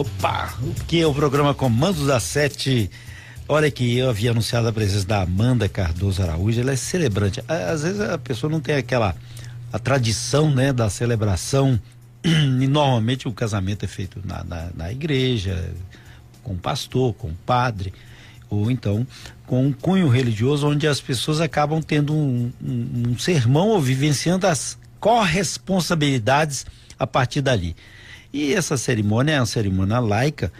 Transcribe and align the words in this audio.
Opa! 0.00 0.54
Que 0.88 1.02
é 1.02 1.06
o 1.06 1.12
programa 1.12 1.52
Comandos 1.52 2.06
da 2.06 2.18
Sete. 2.18 2.90
Olha 3.46 3.68
aqui, 3.68 3.98
eu 3.98 4.08
havia 4.08 4.30
anunciado 4.30 4.66
a 4.66 4.72
presença 4.72 5.06
da 5.06 5.20
Amanda 5.20 5.68
Cardoso 5.68 6.22
Araújo, 6.22 6.58
ela 6.58 6.72
é 6.72 6.76
celebrante. 6.76 7.44
Às 7.46 7.82
vezes 7.82 8.00
a 8.00 8.16
pessoa 8.16 8.50
não 8.50 8.60
tem 8.60 8.76
aquela 8.76 9.14
a 9.70 9.78
tradição 9.78 10.50
né, 10.50 10.72
da 10.72 10.88
celebração. 10.88 11.78
E 12.24 12.66
normalmente 12.66 13.28
o 13.28 13.32
casamento 13.32 13.84
é 13.84 13.88
feito 13.88 14.22
na, 14.24 14.42
na, 14.42 14.70
na 14.74 14.90
igreja, 14.90 15.70
com 16.42 16.54
o 16.54 16.58
pastor, 16.58 17.12
com 17.12 17.28
o 17.28 17.36
padre, 17.44 17.92
ou 18.48 18.70
então 18.70 19.06
com 19.46 19.66
um 19.66 19.72
cunho 19.72 20.08
religioso, 20.08 20.66
onde 20.66 20.88
as 20.88 20.98
pessoas 20.98 21.42
acabam 21.42 21.82
tendo 21.82 22.14
um, 22.14 22.50
um, 22.64 23.02
um 23.08 23.18
sermão 23.18 23.68
ou 23.68 23.78
vivenciando 23.78 24.46
as 24.46 24.78
corresponsabilidades 24.98 26.64
a 26.98 27.06
partir 27.06 27.42
dali. 27.42 27.76
E 28.32 28.54
essa 28.54 28.76
cerimônia 28.76 29.34
é 29.34 29.40
uma 29.40 29.46
cerimônia 29.46 29.98
laica 29.98 30.52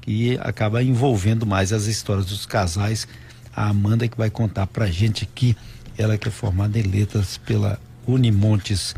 que 0.00 0.36
acaba 0.40 0.82
envolvendo 0.82 1.46
mais 1.46 1.72
as 1.72 1.86
histórias 1.86 2.26
dos 2.26 2.44
casais. 2.44 3.06
A 3.54 3.68
Amanda 3.68 4.08
que 4.08 4.16
vai 4.16 4.30
contar 4.30 4.66
pra 4.66 4.86
gente 4.86 5.24
aqui, 5.24 5.56
ela 5.96 6.18
que 6.18 6.28
é 6.28 6.30
formada 6.30 6.78
em 6.78 6.82
letras 6.82 7.38
pela 7.38 7.78
Unimontes. 8.06 8.94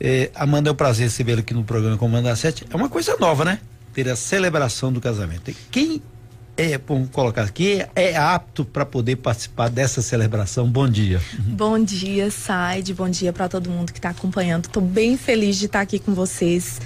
É, 0.00 0.30
Amanda, 0.34 0.70
é 0.70 0.72
um 0.72 0.76
prazer 0.76 1.04
recebê-la 1.04 1.40
aqui 1.40 1.54
no 1.54 1.62
programa 1.62 1.96
Comanda 1.96 2.34
7. 2.34 2.66
É 2.70 2.76
uma 2.76 2.88
coisa 2.88 3.16
nova, 3.18 3.44
né? 3.44 3.60
Ter 3.92 4.08
a 4.08 4.16
celebração 4.16 4.92
do 4.92 5.00
casamento. 5.00 5.54
Quem 5.70 6.02
é, 6.56 6.78
vamos 6.78 7.10
colocar 7.10 7.42
aqui, 7.42 7.84
é 7.96 8.16
apto 8.16 8.64
para 8.64 8.86
poder 8.86 9.16
participar 9.16 9.68
dessa 9.68 10.00
celebração. 10.00 10.68
Bom 10.68 10.88
dia. 10.88 11.20
Bom 11.38 11.82
dia, 11.82 12.30
Said. 12.30 12.94
Bom 12.94 13.08
dia 13.08 13.32
para 13.32 13.48
todo 13.48 13.68
mundo 13.68 13.92
que 13.92 13.98
está 13.98 14.10
acompanhando. 14.10 14.66
Estou 14.66 14.82
bem 14.82 15.16
feliz 15.16 15.56
de 15.56 15.66
estar 15.66 15.80
aqui 15.80 15.98
com 15.98 16.14
vocês. 16.14 16.80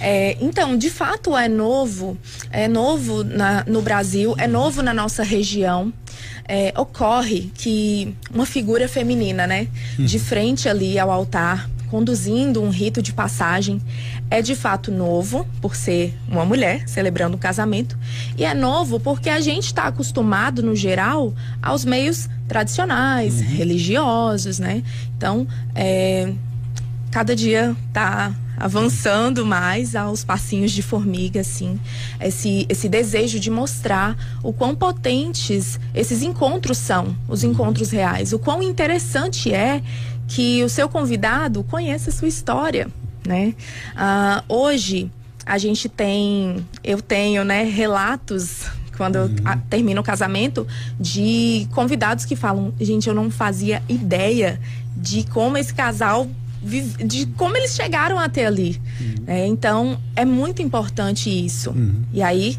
É, 0.00 0.36
então, 0.40 0.76
de 0.76 0.90
fato, 0.90 1.36
é 1.36 1.48
novo, 1.48 2.18
é 2.50 2.68
novo 2.68 3.24
na, 3.24 3.64
no 3.64 3.80
Brasil, 3.80 4.34
é 4.38 4.46
novo 4.46 4.82
na 4.82 4.92
nossa 4.92 5.22
região. 5.22 5.92
É, 6.46 6.74
ocorre 6.76 7.50
que 7.54 8.14
uma 8.32 8.44
figura 8.44 8.86
feminina, 8.86 9.46
né, 9.46 9.66
de 9.98 10.18
frente 10.18 10.68
ali 10.68 10.98
ao 10.98 11.10
altar, 11.10 11.70
conduzindo 11.90 12.62
um 12.62 12.70
rito 12.70 13.00
de 13.02 13.12
passagem 13.12 13.80
é 14.30 14.42
de 14.42 14.54
fato 14.54 14.90
novo, 14.90 15.46
por 15.60 15.76
ser 15.76 16.16
uma 16.28 16.44
mulher 16.44 16.88
celebrando 16.88 17.36
um 17.36 17.38
casamento, 17.38 17.98
e 18.36 18.44
é 18.44 18.54
novo 18.54 18.98
porque 18.98 19.28
a 19.28 19.40
gente 19.40 19.66
está 19.66 19.84
acostumado, 19.84 20.62
no 20.62 20.74
geral, 20.74 21.32
aos 21.62 21.84
meios 21.84 22.28
tradicionais, 22.48 23.40
uhum. 23.40 23.46
religiosos, 23.46 24.58
né? 24.58 24.82
Então, 25.16 25.46
é, 25.74 26.32
cada 27.10 27.34
dia 27.34 27.76
está 27.88 28.34
avançando 28.56 29.44
mais 29.44 29.96
aos 29.96 30.24
passinhos 30.24 30.72
de 30.72 30.82
formiga, 30.82 31.40
assim, 31.40 31.78
esse, 32.20 32.66
esse 32.68 32.88
desejo 32.88 33.40
de 33.40 33.50
mostrar 33.50 34.16
o 34.42 34.52
quão 34.52 34.74
potentes 34.74 35.78
esses 35.94 36.22
encontros 36.22 36.78
são, 36.78 37.16
os 37.28 37.42
encontros 37.42 37.90
reais, 37.90 38.32
o 38.32 38.38
quão 38.38 38.62
interessante 38.62 39.52
é 39.52 39.82
que 40.26 40.62
o 40.64 40.68
seu 40.68 40.88
convidado 40.88 41.62
conheça 41.64 42.10
a 42.10 42.12
sua 42.12 42.28
história, 42.28 42.88
né? 43.26 43.54
Uh, 43.94 44.54
hoje 44.54 45.10
a 45.46 45.58
gente 45.58 45.88
tem, 45.88 46.64
eu 46.82 47.02
tenho, 47.02 47.44
né, 47.44 47.64
relatos 47.64 48.66
quando 48.96 49.16
uhum. 49.16 49.36
eu 49.44 49.60
termino 49.68 50.00
o 50.00 50.04
casamento 50.04 50.66
de 50.98 51.68
convidados 51.72 52.24
que 52.24 52.36
falam, 52.36 52.72
gente, 52.80 53.08
eu 53.08 53.14
não 53.14 53.30
fazia 53.30 53.82
ideia 53.88 54.60
de 54.96 55.24
como 55.24 55.58
esse 55.58 55.74
casal 55.74 56.28
de 56.64 57.26
como 57.36 57.54
eles 57.56 57.74
chegaram 57.74 58.18
até 58.18 58.46
ali. 58.46 58.80
Uhum. 58.98 59.24
É, 59.26 59.46
então, 59.46 60.00
é 60.16 60.24
muito 60.24 60.62
importante 60.62 61.28
isso. 61.28 61.70
Uhum. 61.70 62.02
E 62.10 62.22
aí, 62.22 62.58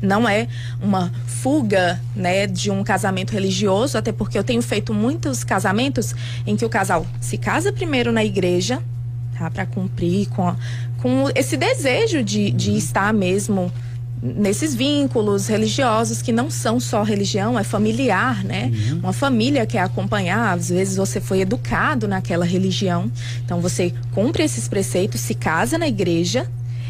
não 0.00 0.28
é 0.28 0.48
uma 0.80 1.12
fuga, 1.26 2.00
né, 2.14 2.46
de 2.46 2.70
um 2.70 2.84
casamento 2.84 3.32
religioso, 3.32 3.98
até 3.98 4.12
porque 4.12 4.38
eu 4.38 4.44
tenho 4.44 4.62
feito 4.62 4.92
muitos 4.92 5.44
casamentos 5.44 6.14
em 6.46 6.56
que 6.56 6.64
o 6.64 6.68
casal 6.68 7.06
se 7.20 7.38
casa 7.38 7.72
primeiro 7.72 8.12
na 8.12 8.24
igreja, 8.24 8.82
tá, 9.38 9.50
para 9.50 9.66
cumprir 9.66 10.28
com, 10.28 10.48
a, 10.48 10.56
com 10.98 11.30
esse 11.34 11.56
desejo 11.56 12.22
de, 12.22 12.50
de 12.50 12.70
uhum. 12.70 12.76
estar 12.76 13.12
mesmo 13.12 13.72
nesses 14.24 14.74
vínculos 14.74 15.48
religiosos 15.48 16.22
que 16.22 16.32
não 16.32 16.50
são 16.50 16.80
só 16.80 17.02
religião, 17.02 17.58
é 17.58 17.62
familiar, 17.62 18.42
né? 18.42 18.72
Uhum. 18.72 19.00
Uma 19.00 19.12
família 19.12 19.66
quer 19.66 19.80
acompanhar, 19.80 20.54
às 20.54 20.70
vezes 20.70 20.96
você 20.96 21.20
foi 21.20 21.40
educado 21.40 22.08
naquela 22.08 22.46
religião, 22.46 23.12
então 23.44 23.60
você 23.60 23.92
cumpre 24.12 24.42
esses 24.42 24.66
preceitos, 24.66 25.20
se 25.20 25.34
casa 25.34 25.76
na 25.76 25.86
igreja, 25.86 26.48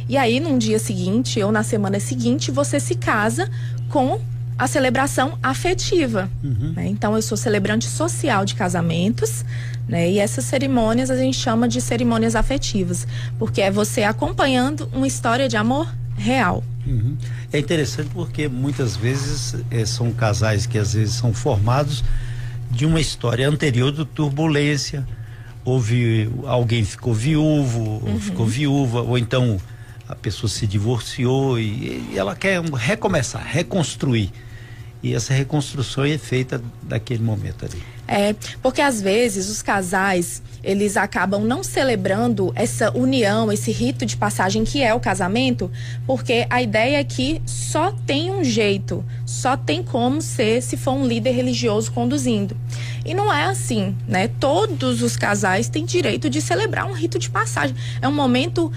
e 0.09 0.17
aí, 0.17 0.41
num 0.41 0.59
dia 0.59 0.79
seguinte 0.79 1.43
ou 1.43 1.51
na 1.51 1.63
semana 1.63 1.99
seguinte, 1.99 2.51
você 2.51 2.79
se 2.79 2.95
casa 2.95 3.51
com 3.89 4.21
a 4.59 4.67
celebração 4.67 5.39
afetiva. 5.43 6.31
Uhum. 6.43 6.73
Né? 6.77 6.87
Então, 6.89 7.15
eu 7.17 7.23
sou 7.23 7.37
celebrante 7.37 7.87
social 7.87 8.45
de 8.45 8.55
casamentos, 8.55 9.45
né? 9.89 10.11
E 10.11 10.19
essas 10.19 10.45
cerimônias 10.45 11.11
a 11.11 11.17
gente 11.17 11.37
chama 11.37 11.69
de 11.69 11.81
cerimônias 11.81 12.37
afetivas, 12.37 13.07
porque 13.39 13.61
é 13.61 13.71
você 13.71 14.03
acompanhando 14.03 14.89
uma 14.93 15.07
história 15.07 15.49
de 15.49 15.57
amor 15.57 15.93
real. 16.17 16.63
Uhum. 16.87 17.17
É 17.53 17.59
interessante 17.59 18.11
porque 18.13 18.49
muitas 18.49 18.97
vezes 18.97 19.57
é, 19.71 19.85
são 19.85 20.13
casais 20.13 20.67
que 20.67 20.79
às 20.79 20.95
vezes 20.95 21.15
são 21.15 21.33
formados 21.33 22.05
de 22.71 22.87
uma 22.87 23.01
história 23.01 23.49
anterior 23.49 23.93
de 23.93 24.05
turbulência. 24.05 25.07
Houve 25.65 26.31
alguém 26.45 26.85
ficou 26.85 27.15
viúvo, 27.15 27.81
uhum. 27.81 28.13
ou 28.13 28.21
ficou 28.21 28.47
viúva, 28.47 29.01
ou 29.01 29.17
então 29.17 29.59
a 30.09 30.15
pessoa 30.15 30.51
se 30.51 30.67
divorciou 30.67 31.59
e, 31.59 32.11
e, 32.13 32.15
ela 32.17 32.37
quer 32.37 32.61
recomeçar, 32.63 33.45
reconstruir. 33.45 34.31
E 35.03 35.15
essa 35.15 35.35
reconstrução 35.35 36.05
é 36.05 36.17
feita 36.17 36.63
daquele 36.83 37.23
momento 37.23 37.67
ali. 37.67 37.83
É, 38.07 38.35
porque 38.63 38.81
às 38.81 39.01
vezes 39.01 39.49
os 39.49 39.63
casais, 39.63 40.43
eles 40.63 40.97
acabam 40.97 41.43
não 41.45 41.63
celebrando 41.63 42.53
essa 42.55 42.91
união, 42.97 43.51
esse 43.51 43.71
rito 43.71 44.05
de 44.05 44.17
passagem 44.17 44.65
que 44.65 44.83
é 44.83 44.95
o 44.95 45.01
casamento, 45.01 45.71
porque 46.07 46.47
a 46.51 46.63
ideia 46.63 46.99
é 46.99 47.05
que 47.05 47.41
só 47.47 47.93
tem 48.07 48.31
um 48.31 48.45
jeito, 48.45 49.05
só 49.25 49.57
tem 49.57 49.83
como 49.83 50.21
ser 50.21 50.63
se 50.63 50.77
for 50.77 50.93
um 50.93 51.07
líder 51.07 51.33
religioso 51.33 51.93
conduzindo. 51.93 52.57
E 53.05 53.13
não 53.13 53.33
é 53.33 53.45
assim, 53.45 53.95
né? 54.09 54.29
Todos 54.29 55.03
os 55.03 55.17
casais 55.17 55.69
têm 55.69 55.85
direito 55.85 56.31
de 56.31 56.41
celebrar 56.41 56.87
um 56.87 56.93
rito 56.93 57.19
de 57.19 57.29
passagem. 57.29 57.77
É 58.01 58.09
um 58.09 58.15
momento 58.15 58.73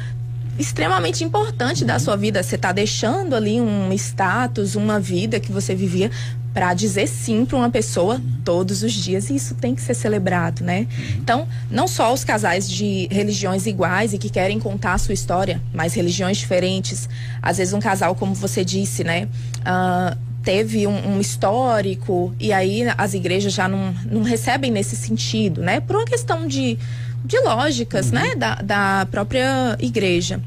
extremamente 0.57 1.23
importante 1.23 1.85
da 1.85 1.99
sua 1.99 2.15
vida. 2.15 2.41
Você 2.41 2.55
está 2.55 2.71
deixando 2.71 3.35
ali 3.35 3.61
um 3.61 3.91
status, 3.93 4.75
uma 4.75 4.99
vida 4.99 5.39
que 5.39 5.51
você 5.51 5.75
vivia 5.75 6.11
para 6.53 6.73
dizer 6.73 7.07
sim 7.07 7.45
para 7.45 7.55
uma 7.55 7.69
pessoa 7.69 8.19
todos 8.43 8.81
os 8.81 8.91
dias 8.91 9.29
e 9.29 9.35
isso 9.35 9.53
tem 9.53 9.75
que 9.75 9.81
ser 9.81 9.93
celebrado, 9.93 10.63
né? 10.63 10.87
Então, 11.17 11.47
não 11.69 11.87
só 11.87 12.11
os 12.11 12.23
casais 12.23 12.67
de 12.67 13.07
religiões 13.11 13.67
iguais 13.67 14.11
e 14.11 14.17
que 14.17 14.27
querem 14.27 14.59
contar 14.59 14.93
a 14.93 14.97
sua 14.97 15.13
história, 15.13 15.61
mas 15.71 15.93
religiões 15.93 16.37
diferentes. 16.37 17.07
Às 17.43 17.59
vezes 17.59 17.75
um 17.75 17.79
casal, 17.79 18.15
como 18.15 18.33
você 18.33 18.65
disse, 18.65 19.03
né? 19.03 19.27
Uh, 19.59 20.17
teve 20.41 20.87
um, 20.87 21.15
um, 21.15 21.19
histórico 21.19 22.33
e 22.39 22.51
aí 22.51 22.85
as 22.97 23.13
igrejas 23.13 23.53
já 23.53 23.67
não, 23.67 23.93
não 24.09 24.23
recebem 24.23 24.71
nesse 24.71 24.95
sentido, 24.95 25.61
né? 25.61 25.79
Por 25.79 25.95
uma 25.95 26.05
questão 26.05 26.47
de 26.47 26.79
de 27.23 27.39
lógicas, 27.39 28.07
uhum. 28.07 28.13
né, 28.13 28.35
da, 28.35 28.55
da 28.55 29.07
própria 29.09 29.77
igreja. 29.79 30.41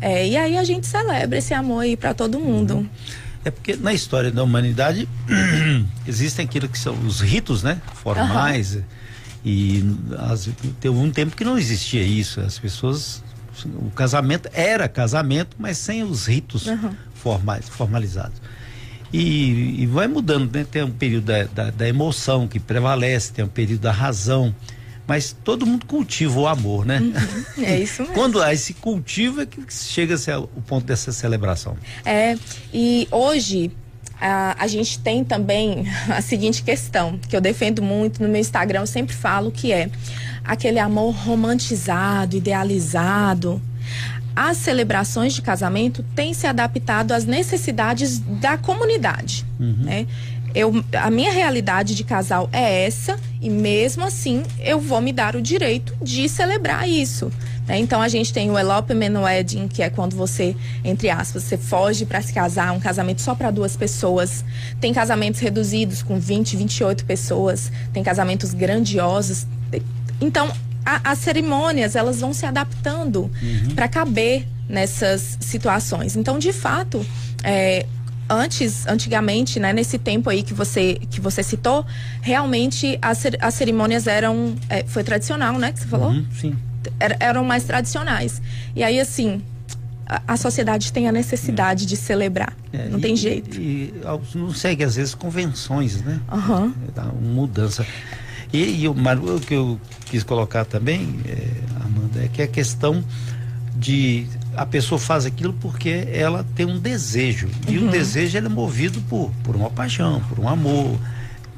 É, 0.00 0.26
e 0.26 0.36
aí 0.36 0.56
a 0.56 0.64
gente 0.64 0.86
celebra 0.86 1.38
esse 1.38 1.52
amor 1.52 1.80
aí 1.80 1.96
para 1.96 2.14
todo 2.14 2.38
mundo. 2.38 2.88
É 3.44 3.50
porque 3.50 3.76
na 3.76 3.92
história 3.92 4.30
da 4.30 4.42
humanidade 4.42 5.08
existem 6.06 6.44
aquilo 6.44 6.68
que 6.68 6.78
são 6.78 6.94
os 7.06 7.20
ritos, 7.20 7.62
né, 7.62 7.80
formais. 7.94 8.76
Uhum. 8.76 8.82
E 9.44 9.84
as, 10.18 10.48
teve 10.80 10.94
um 10.94 11.10
tempo 11.10 11.36
que 11.36 11.44
não 11.44 11.58
existia 11.58 12.02
isso. 12.02 12.40
As 12.40 12.58
pessoas, 12.58 13.22
o 13.64 13.90
casamento 13.90 14.48
era 14.52 14.88
casamento, 14.88 15.56
mas 15.58 15.78
sem 15.78 16.02
os 16.02 16.26
ritos 16.26 16.66
uhum. 16.66 16.90
formais, 17.14 17.68
formalizados. 17.68 18.40
E, 19.12 19.82
e, 19.82 19.86
vai 19.86 20.06
mudando, 20.06 20.52
né? 20.52 20.66
Tem 20.70 20.82
um 20.82 20.90
período 20.90 21.24
da, 21.24 21.44
da, 21.44 21.70
da 21.70 21.88
emoção 21.88 22.46
que 22.46 22.60
prevalece, 22.60 23.32
tem 23.32 23.42
um 23.44 23.48
período 23.48 23.80
da 23.80 23.92
razão 23.92 24.54
mas 25.08 25.34
todo 25.42 25.64
mundo 25.64 25.86
cultiva 25.86 26.38
o 26.38 26.46
amor, 26.46 26.84
né? 26.84 27.00
Uhum, 27.00 27.64
é 27.64 27.80
isso 27.80 28.02
mesmo. 28.02 28.14
Quando 28.14 28.42
há 28.42 28.52
esse 28.52 28.74
cultivo 28.74 29.40
é 29.40 29.46
que 29.46 29.58
chega 29.70 30.14
o 30.54 30.60
ponto 30.60 30.84
dessa 30.84 31.10
celebração. 31.12 31.78
É, 32.04 32.36
e 32.74 33.08
hoje 33.10 33.72
a, 34.20 34.54
a 34.62 34.66
gente 34.66 34.98
tem 34.98 35.24
também 35.24 35.86
a 36.14 36.20
seguinte 36.20 36.62
questão, 36.62 37.18
que 37.26 37.34
eu 37.34 37.40
defendo 37.40 37.80
muito 37.80 38.22
no 38.22 38.28
meu 38.28 38.38
Instagram, 38.38 38.80
eu 38.80 38.86
sempre 38.86 39.16
falo 39.16 39.50
que 39.50 39.72
é 39.72 39.90
aquele 40.44 40.78
amor 40.78 41.14
romantizado, 41.14 42.36
idealizado. 42.36 43.62
As 44.36 44.58
celebrações 44.58 45.32
de 45.32 45.40
casamento 45.40 46.04
têm 46.14 46.34
se 46.34 46.46
adaptado 46.46 47.12
às 47.12 47.24
necessidades 47.24 48.18
da 48.18 48.58
comunidade, 48.58 49.44
uhum. 49.58 49.76
né? 49.80 50.06
Eu, 50.54 50.84
a 50.92 51.10
minha 51.10 51.32
realidade 51.32 51.94
de 51.94 52.04
casal 52.04 52.48
é 52.52 52.84
essa 52.84 53.18
e 53.40 53.50
mesmo 53.50 54.04
assim 54.04 54.42
eu 54.58 54.80
vou 54.80 55.00
me 55.00 55.12
dar 55.12 55.36
o 55.36 55.42
direito 55.42 55.94
de 56.02 56.28
celebrar 56.28 56.88
isso. 56.88 57.30
Né? 57.66 57.78
Então 57.78 58.00
a 58.00 58.08
gente 58.08 58.32
tem 58.32 58.50
o 58.50 58.58
elopement 58.58 59.20
wedding, 59.20 59.68
que 59.68 59.82
é 59.82 59.90
quando 59.90 60.16
você, 60.16 60.56
entre 60.82 61.10
aspas, 61.10 61.44
você 61.44 61.58
foge 61.58 62.06
para 62.06 62.20
se 62.22 62.32
casar, 62.32 62.72
um 62.72 62.80
casamento 62.80 63.20
só 63.20 63.34
para 63.34 63.50
duas 63.50 63.76
pessoas. 63.76 64.44
Tem 64.80 64.92
casamentos 64.92 65.40
reduzidos 65.40 66.02
com 66.02 66.18
20, 66.18 66.56
28 66.56 67.04
pessoas. 67.04 67.70
Tem 67.92 68.02
casamentos 68.02 68.54
grandiosos. 68.54 69.46
Então 70.20 70.50
a, 70.84 71.12
as 71.12 71.18
cerimônias 71.18 71.94
elas 71.94 72.20
vão 72.20 72.32
se 72.32 72.46
adaptando 72.46 73.30
uhum. 73.42 73.74
para 73.74 73.86
caber 73.86 74.46
nessas 74.68 75.38
situações. 75.40 76.16
Então, 76.16 76.38
de 76.38 76.52
fato, 76.52 77.04
é, 77.42 77.86
antes, 78.28 78.86
antigamente, 78.86 79.58
né, 79.58 79.72
nesse 79.72 79.98
tempo 79.98 80.28
aí 80.28 80.42
que 80.42 80.52
você, 80.52 80.98
que 81.10 81.20
você 81.20 81.42
citou, 81.42 81.84
realmente 82.20 82.98
as, 83.00 83.22
as 83.40 83.54
cerimônias 83.54 84.06
eram. 84.06 84.54
É, 84.68 84.84
foi 84.84 85.02
tradicional, 85.02 85.58
né? 85.58 85.72
Que 85.72 85.80
você 85.80 85.86
falou? 85.86 86.10
Uhum, 86.10 86.26
sim. 86.32 86.56
Er, 87.00 87.16
eram 87.20 87.44
mais 87.44 87.64
tradicionais. 87.64 88.40
E 88.74 88.82
aí, 88.82 89.00
assim, 89.00 89.42
a, 90.06 90.22
a 90.28 90.36
sociedade 90.36 90.92
tem 90.92 91.08
a 91.08 91.12
necessidade 91.12 91.84
é. 91.84 91.86
de 91.86 91.96
celebrar. 91.96 92.56
É, 92.72 92.88
não 92.88 92.98
e, 92.98 93.02
tem 93.02 93.16
jeito. 93.16 93.60
E, 93.60 93.94
e, 93.94 93.94
não 94.34 94.52
segue, 94.52 94.84
às 94.84 94.96
vezes, 94.96 95.14
convenções, 95.14 96.02
né? 96.02 96.20
Uhum. 96.32 96.72
Dá 96.94 97.04
uma 97.04 97.12
mudança. 97.12 97.86
E, 98.52 98.82
e 98.82 98.88
o, 98.88 98.92
o 98.92 99.40
que 99.40 99.54
eu 99.54 99.80
quis 100.06 100.22
colocar 100.22 100.64
também, 100.64 101.20
é, 101.26 101.48
Amanda, 101.84 102.24
é 102.24 102.28
que 102.28 102.42
a 102.42 102.46
questão 102.46 103.04
de 103.76 104.26
a 104.58 104.66
pessoa 104.66 104.98
faz 104.98 105.24
aquilo 105.24 105.52
porque 105.54 106.08
ela 106.12 106.44
tem 106.56 106.66
um 106.66 106.78
desejo. 106.78 107.48
E 107.68 107.78
uhum. 107.78 107.86
o 107.86 107.90
desejo 107.90 108.36
é 108.36 108.40
movido 108.40 109.00
por, 109.02 109.30
por 109.44 109.54
uma 109.54 109.70
paixão, 109.70 110.20
por 110.28 110.40
um 110.40 110.48
amor. 110.48 110.98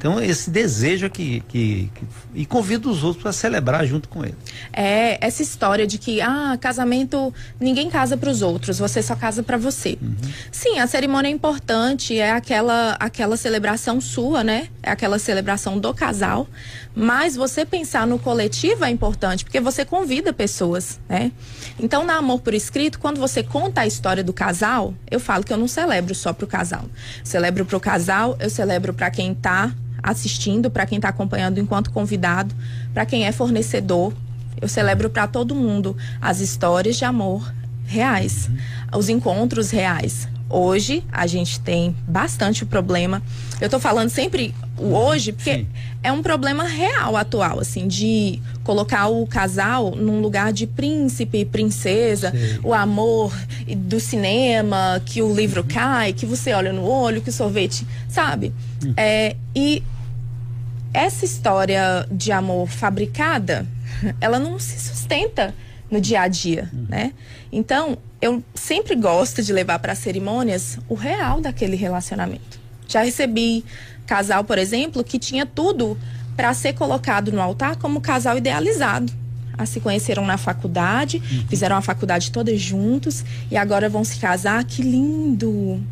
Então, 0.01 0.19
esse 0.19 0.49
desejo 0.49 1.05
aqui, 1.05 1.43
que, 1.47 1.91
que, 1.95 2.07
e 2.35 2.47
convido 2.47 2.91
os 2.91 3.05
outros 3.05 3.23
para 3.23 3.33
celebrar 3.35 3.85
junto 3.85 4.09
com 4.09 4.25
ele. 4.25 4.35
É, 4.73 5.19
essa 5.21 5.43
história 5.43 5.87
de 5.87 5.99
que, 5.99 6.23
ah, 6.23 6.57
casamento, 6.59 7.35
ninguém 7.61 7.91
casa 7.91 8.17
para 8.17 8.31
os 8.31 8.41
outros, 8.41 8.79
você 8.79 9.03
só 9.03 9.15
casa 9.15 9.43
para 9.43 9.59
você. 9.59 9.99
Uhum. 10.01 10.17
Sim, 10.51 10.79
a 10.79 10.87
cerimônia 10.87 11.29
é 11.29 11.31
importante, 11.31 12.19
é 12.19 12.31
aquela, 12.31 12.97
aquela 12.99 13.37
celebração 13.37 14.01
sua, 14.01 14.43
né? 14.43 14.69
É 14.83 14.91
aquela 14.91 15.19
celebração 15.19 15.79
do 15.79 15.93
casal. 15.93 16.49
Mas 16.97 17.37
você 17.37 17.67
pensar 17.67 18.07
no 18.07 18.19
coletivo 18.19 18.87
é 18.87 18.91
importante, 18.91 19.45
porque 19.45 19.61
você 19.61 19.85
convida 19.85 20.33
pessoas, 20.33 20.99
né? 21.11 21.31
Então, 21.79 22.07
na 22.07 22.15
Amor 22.15 22.41
por 22.41 22.55
Escrito, 22.55 22.99
quando 22.99 23.21
você 23.21 23.43
conta 23.43 23.83
a 23.83 23.87
história 23.87 24.25
do 24.25 24.33
casal, 24.33 24.95
eu 25.11 25.21
falo 25.21 25.45
que 25.45 25.53
eu 25.53 25.59
não 25.59 25.69
celebro 25.69 26.15
só 26.15 26.33
para 26.33 26.47
o 26.47 26.49
casal. 26.49 26.87
Celebro 27.23 27.67
para 27.67 27.77
o 27.77 27.81
casal, 27.81 28.35
eu 28.41 28.49
celebro 28.49 28.95
para 28.95 29.11
quem 29.11 29.33
está 29.33 29.71
assistindo, 30.03 30.71
para 30.71 30.87
quem 30.87 30.97
está 30.97 31.09
acompanhando 31.09 31.59
enquanto 31.59 31.91
convidado, 31.91 32.55
para 32.93 33.07
quem 33.07 33.27
é 33.27 33.33
fornecedor. 33.33 34.13
Eu 34.61 34.69
celebro 34.69 35.09
para 35.11 35.27
todo 35.27 35.55
mundo 35.55 35.97
as 36.21 36.41
histórias 36.41 36.97
de 36.97 37.05
amor 37.05 37.53
reais, 37.85 38.49
uhum. 38.49 38.99
os 38.99 39.09
encontros 39.09 39.71
reais. 39.71 40.29
Hoje 40.53 41.05
a 41.13 41.29
gente 41.29 41.61
tem 41.61 41.95
bastante 42.09 42.67
problema. 42.67 43.23
Eu 43.61 43.67
estou 43.67 43.79
falando 43.79 44.11
sempre 44.11 44.53
o 44.77 44.95
hoje 44.95 45.33
porque 45.33 45.59
Sim. 45.59 45.67
é 46.03 46.11
um 46.11 46.23
problema 46.23 46.65
real 46.65 47.17
atual, 47.17 47.61
assim, 47.61 47.87
de 47.87 48.43
colocar 48.65 49.07
o 49.07 49.25
casal 49.29 49.95
num 49.95 50.21
lugar 50.21 50.53
de 50.53 50.67
príncipe 50.67 51.39
e 51.39 51.45
princesa, 51.45 52.33
Sim. 52.33 52.59
o 52.65 52.75
amor 52.75 53.33
do 53.77 54.01
cinema, 54.01 55.01
que 55.07 55.23
o 55.23 55.33
livro 55.33 55.61
uhum. 55.61 55.69
cai, 55.69 56.13
que 56.13 56.27
você 56.27 56.53
olha 56.53 56.73
no 56.73 56.85
olho, 56.85 57.23
que 57.23 57.31
o 57.31 57.33
sorvete, 57.33 57.87
sabe? 58.09 58.53
Uhum. 58.85 58.95
É, 58.97 59.37
e 59.55 59.85
essa 60.93 61.25
história 61.25 62.05
de 62.11 62.33
amor 62.33 62.67
fabricada, 62.67 63.65
ela 64.21 64.41
não 64.41 64.59
se 64.59 64.81
sustenta 64.81 65.55
no 65.89 66.01
dia 66.01 66.23
a 66.23 66.29
dia, 66.29 66.69
uhum. 66.73 66.87
né? 66.89 67.13
Então, 67.53 67.99
eu 68.21 68.43
sempre 68.55 68.95
gosto 68.95 69.43
de 69.43 69.53
levar 69.53 69.79
para 69.79 69.95
cerimônias 69.95 70.79
o 70.89 70.95
real 70.95 71.41
daquele 71.41 71.77
relacionamento. 71.77 72.61
Já 72.87 73.03
recebi 73.03 73.65
casal, 74.07 74.45
por 74.45 74.59
exemplo, 74.59 75.03
que 75.03 75.19
tinha 75.19 75.47
tudo 75.47 75.99
para 76.37 76.53
ser 76.55 76.75
colocado 76.75 77.33
no 77.33 77.41
altar 77.41 77.77
como 77.77 78.01
casal 78.01 78.37
idealizado. 78.39 79.13
Ah, 79.57 79.67
se 79.67 79.79
conheceram 79.81 80.25
na 80.25 80.39
faculdade, 80.39 81.19
uhum. 81.19 81.47
fizeram 81.49 81.77
a 81.77 81.83
faculdade 81.83 82.31
todas 82.31 82.61
juntos 82.61 83.25
e 83.51 83.57
agora 83.57 83.89
vão 83.89 84.03
se 84.03 84.19
casar. 84.19 84.65
Que 84.65 84.83
lindo! 84.83 85.83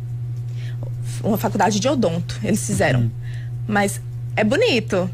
Uma 1.23 1.37
faculdade 1.37 1.79
de 1.79 1.87
odonto, 1.87 2.39
eles 2.43 2.65
fizeram. 2.65 3.01
Uhum. 3.01 3.11
Mas 3.67 4.01
é 4.35 4.43
bonito. 4.43 5.09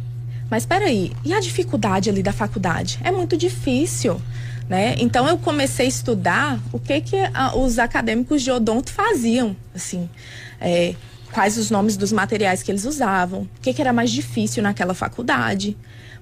Mas 0.49 0.63
espera 0.63 0.85
aí, 0.85 1.11
e 1.23 1.33
a 1.33 1.39
dificuldade 1.39 2.09
ali 2.09 2.21
da 2.21 2.31
faculdade? 2.31 2.99
É 3.03 3.11
muito 3.11 3.35
difícil 3.35 4.21
né? 4.69 4.95
Então 4.97 5.27
eu 5.27 5.37
comecei 5.37 5.85
a 5.85 5.89
estudar 5.89 6.59
o 6.71 6.79
que 6.79 7.01
que 7.01 7.17
a, 7.33 7.55
os 7.55 7.77
acadêmicos 7.79 8.41
de 8.41 8.51
odonto 8.51 8.91
faziam, 8.91 9.55
assim, 9.73 10.09
é, 10.59 10.95
quais 11.31 11.57
os 11.57 11.69
nomes 11.69 11.97
dos 11.97 12.11
materiais 12.11 12.63
que 12.63 12.71
eles 12.71 12.85
usavam, 12.85 13.41
o 13.41 13.49
que 13.61 13.73
que 13.73 13.81
era 13.81 13.93
mais 13.93 14.11
difícil 14.11 14.63
naquela 14.63 14.93
faculdade. 14.93 15.77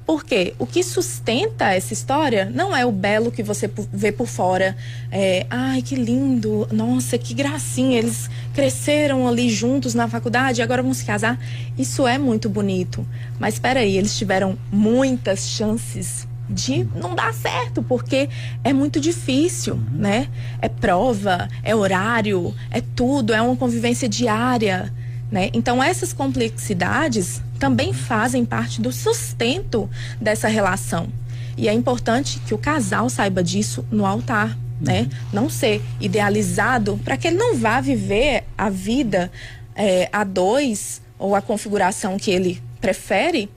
Porque 0.06 0.54
o 0.60 0.66
que 0.66 0.84
sustenta 0.84 1.74
essa 1.74 1.94
história 1.94 2.51
não 2.54 2.75
é 2.75 2.86
o 2.86 2.92
belo 2.92 3.31
que 3.31 3.42
você 3.42 3.72
vê 3.92 4.12
por 4.12 4.28
fora. 4.28 4.75
É, 5.10 5.46
Ai, 5.50 5.81
que 5.81 5.96
lindo! 5.96 6.68
Nossa, 6.74 7.18
que 7.18 7.34
gracinha! 7.34 8.00
Eles 8.00 8.30
cresceram 8.54 9.25
ali 9.25 9.50
juntos 9.50 9.94
na 9.94 10.10
faculdade 10.10 10.60
e 10.60 10.62
agora 10.62 10.84
vão 10.84 10.94
se 10.94 11.06
casar. 11.06 11.39
Isso 11.78 12.06
é 12.06 12.18
muito 12.18 12.50
bonito. 12.50 13.07
Mas 13.39 13.54
espera 13.54 13.80
aí, 13.80 13.98
eles 13.98 14.18
tiveram 14.18 14.57
muitas 14.69 15.48
chances 15.48 16.28
de 16.50 16.88
não 16.95 17.16
dar 17.16 17.34
certo, 17.34 17.81
porque 17.81 18.30
é 18.63 18.74
muito 18.74 19.00
difícil, 19.00 19.75
uhum. 19.75 19.86
né? 19.94 20.28
É 20.62 20.68
prova, 20.68 21.48
é 21.63 21.75
horário, 21.75 22.54
é 22.69 22.81
tudo, 22.81 23.34
é 23.34 23.42
uma 23.42 23.56
convivência 23.56 24.07
diária, 24.07 24.94
né? 25.31 25.50
Então 25.54 25.81
essas 25.81 26.13
complexidades 26.13 27.42
também 27.57 27.94
fazem 27.94 28.45
parte 28.45 28.81
do 28.81 28.92
sustento 28.92 29.90
dessa 30.19 30.48
relação. 30.48 31.07
E 31.56 31.69
é 31.69 31.74
importante 31.74 32.40
que 32.46 32.54
o 32.54 32.57
casal 32.57 33.10
saiba 33.10 33.44
disso 33.44 33.86
no 33.92 34.06
altar, 34.06 34.57
né? 34.81 35.01
uhum. 35.01 35.06
né? 35.06 35.10
Não 35.31 35.50
ser 35.50 35.81
idealizado 36.00 37.00
para 37.04 37.16
que 37.16 37.28
ele 37.28 37.38
não 37.38 37.56
vá 37.56 37.80
viver 37.80 38.44
a 38.57 38.69
vida 38.69 39.31
é, 39.75 40.10
a 40.12 40.24
dois 40.24 41.01
ou 41.18 41.36
a 41.36 41.42
configuração 41.42 42.18
que 42.18 42.31
ele 42.31 42.62
prefere 42.81 43.50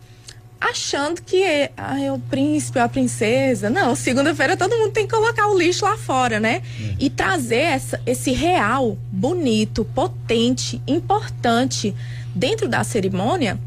achando 0.61 1.21
que 1.23 1.43
é, 1.43 1.71
ah, 1.77 2.01
é 2.01 2.11
o 2.11 2.19
príncipe 2.19 2.79
ou 2.79 2.85
a 2.85 2.89
princesa. 2.89 3.69
Não, 3.69 3.95
segunda-feira 3.95 4.57
todo 4.57 4.77
mundo 4.77 4.93
tem 4.93 5.07
que 5.07 5.15
colocar 5.15 5.47
o 5.49 5.59
lixo 5.59 5.85
lá 5.85 5.97
fora, 5.97 6.41
né? 6.41 6.63
É. 6.81 6.95
E 6.99 7.11
trazer 7.11 7.57
essa, 7.57 8.01
esse 8.07 8.33
real 8.33 8.97
bonito, 9.11 9.85
potente, 9.85 10.81
importante 10.87 11.95
dentro 12.35 12.69
da 12.69 12.83
cerimônia, 12.85 13.59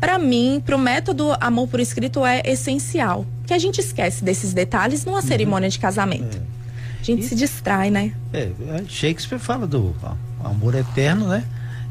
para 0.00 0.18
mim, 0.18 0.62
para 0.64 0.74
o 0.74 0.78
método 0.78 1.32
Amor 1.40 1.68
por 1.68 1.80
Escrito 1.80 2.24
é 2.24 2.42
essencial. 2.44 3.24
Que 3.46 3.54
a 3.54 3.58
gente 3.58 3.80
esquece 3.80 4.24
desses 4.24 4.52
detalhes 4.52 5.04
numa 5.04 5.20
uhum. 5.20 5.22
cerimônia 5.22 5.68
de 5.68 5.78
casamento. 5.78 6.38
É. 6.38 6.52
A 7.00 7.04
gente 7.04 7.24
e, 7.24 7.28
se 7.28 7.34
distrai, 7.34 7.90
né? 7.90 8.12
É, 8.32 8.50
Shakespeare 8.88 9.38
fala 9.38 9.66
do 9.66 9.94
amor 10.42 10.74
eterno, 10.74 11.28
né? 11.28 11.44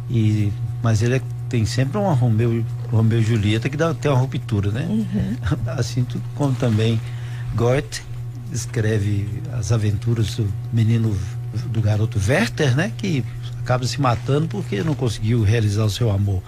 E, 0.10 0.52
mas 0.82 1.02
ele 1.02 1.18
é 1.18 1.22
tem 1.52 1.66
sempre 1.66 1.98
uma 1.98 2.14
Romeu, 2.14 2.64
Romeu 2.90 3.20
e 3.20 3.24
Julieta 3.24 3.70
que 3.70 3.76
dá, 3.76 3.94
tem 3.94 4.10
uma 4.10 4.18
ruptura, 4.18 4.72
né? 4.72 4.88
Uhum. 4.90 5.36
Assim 5.78 6.08
como 6.34 6.56
também 6.56 7.00
Goethe 7.54 8.02
escreve 8.54 9.28
as 9.52 9.74
aventuras 9.74 10.36
do 10.36 10.52
menino, 10.72 11.16
do 11.68 11.82
garoto 11.82 12.18
Werther, 12.26 12.74
né? 12.74 12.94
Que 12.98 13.22
acaba 13.60 13.86
se 13.86 14.00
matando 14.00 14.48
porque 14.48 14.82
não 14.82 14.96
conseguiu 14.96 15.44
realizar 15.44 15.84
o 15.84 15.90
seu 15.90 16.10
amor. 16.10 16.42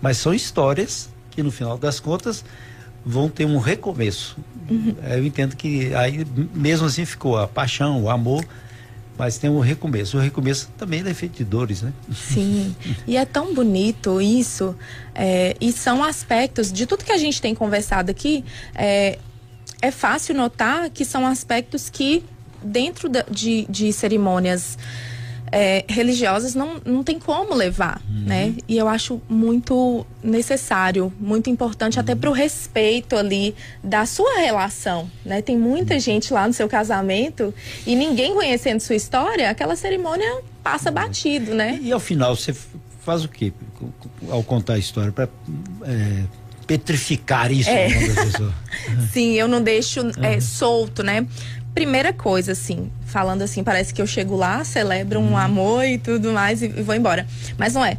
Mas 0.00 0.16
são 0.16 0.32
histórias 0.32 1.10
que 1.30 1.42
no 1.42 1.52
final 1.52 1.76
das 1.76 2.00
contas 2.00 2.42
vão 3.04 3.28
ter 3.28 3.44
um 3.44 3.58
recomeço. 3.58 4.38
Uhum. 4.70 4.94
Eu 5.10 5.26
entendo 5.26 5.54
que 5.56 5.94
aí 5.94 6.26
mesmo 6.54 6.86
assim 6.86 7.04
ficou 7.04 7.38
a 7.38 7.46
paixão, 7.46 8.02
o 8.02 8.08
amor, 8.08 8.42
mas 9.16 9.38
tem 9.38 9.50
um 9.50 9.60
recomeço. 9.60 10.16
O 10.16 10.20
recomeço 10.20 10.68
também 10.76 11.06
é 11.06 11.14
feito 11.14 11.36
de 11.36 11.44
dores, 11.44 11.82
né? 11.82 11.92
Sim. 12.12 12.74
e 13.06 13.16
é 13.16 13.24
tão 13.24 13.54
bonito 13.54 14.20
isso. 14.20 14.74
É, 15.14 15.56
e 15.60 15.70
são 15.72 16.02
aspectos 16.02 16.72
de 16.72 16.86
tudo 16.86 17.04
que 17.04 17.12
a 17.12 17.18
gente 17.18 17.40
tem 17.40 17.54
conversado 17.54 18.10
aqui. 18.10 18.44
É, 18.74 19.18
é 19.80 19.90
fácil 19.90 20.34
notar 20.34 20.90
que 20.90 21.04
são 21.04 21.26
aspectos 21.26 21.90
que, 21.90 22.24
dentro 22.62 23.08
de, 23.30 23.66
de 23.68 23.92
cerimônias 23.92 24.78
é, 25.52 25.84
religiosas 25.86 26.54
não, 26.54 26.80
não 26.84 27.04
tem 27.04 27.18
como 27.18 27.54
levar, 27.54 28.00
uhum. 28.08 28.24
né? 28.24 28.54
E 28.66 28.78
eu 28.78 28.88
acho 28.88 29.20
muito 29.28 30.06
necessário, 30.24 31.12
muito 31.20 31.50
importante 31.50 31.96
uhum. 31.96 32.00
até 32.00 32.14
para 32.14 32.30
o 32.30 32.32
respeito 32.32 33.14
ali 33.14 33.54
da 33.84 34.06
sua 34.06 34.38
relação, 34.38 35.10
né? 35.24 35.42
Tem 35.42 35.58
muita 35.58 35.94
uhum. 35.94 36.00
gente 36.00 36.32
lá 36.32 36.48
no 36.48 36.54
seu 36.54 36.68
casamento 36.68 37.52
e 37.86 37.94
ninguém 37.94 38.32
conhecendo 38.34 38.80
sua 38.80 38.96
história, 38.96 39.50
aquela 39.50 39.76
cerimônia 39.76 40.40
passa 40.64 40.88
uhum. 40.88 40.94
batido, 40.94 41.54
né? 41.54 41.78
E, 41.82 41.88
e, 41.88 41.92
ao 41.92 42.00
final 42.00 42.34
você 42.34 42.56
faz 43.04 43.22
o 43.24 43.28
quê 43.28 43.52
ao 44.30 44.42
contar 44.42 44.74
a 44.74 44.78
história 44.78 45.12
para 45.12 45.28
é, 45.84 46.22
petrificar 46.66 47.52
isso 47.52 47.68
é. 47.68 47.88
Sim, 49.12 49.32
eu 49.34 49.46
não 49.46 49.62
deixo 49.62 50.00
é, 50.22 50.40
solto, 50.40 51.02
né? 51.02 51.26
Primeira 51.74 52.12
coisa, 52.12 52.52
assim, 52.52 52.90
falando 53.06 53.42
assim, 53.42 53.64
parece 53.64 53.92
que 53.92 54.00
eu 54.00 54.06
chego 54.06 54.36
lá, 54.36 54.62
celebro 54.64 55.20
um 55.20 55.36
amor 55.36 55.84
e 55.84 55.98
tudo 55.98 56.32
mais 56.32 56.62
e, 56.62 56.66
e 56.66 56.82
vou 56.82 56.94
embora. 56.94 57.26
Mas 57.58 57.74
não 57.74 57.84
é. 57.84 57.96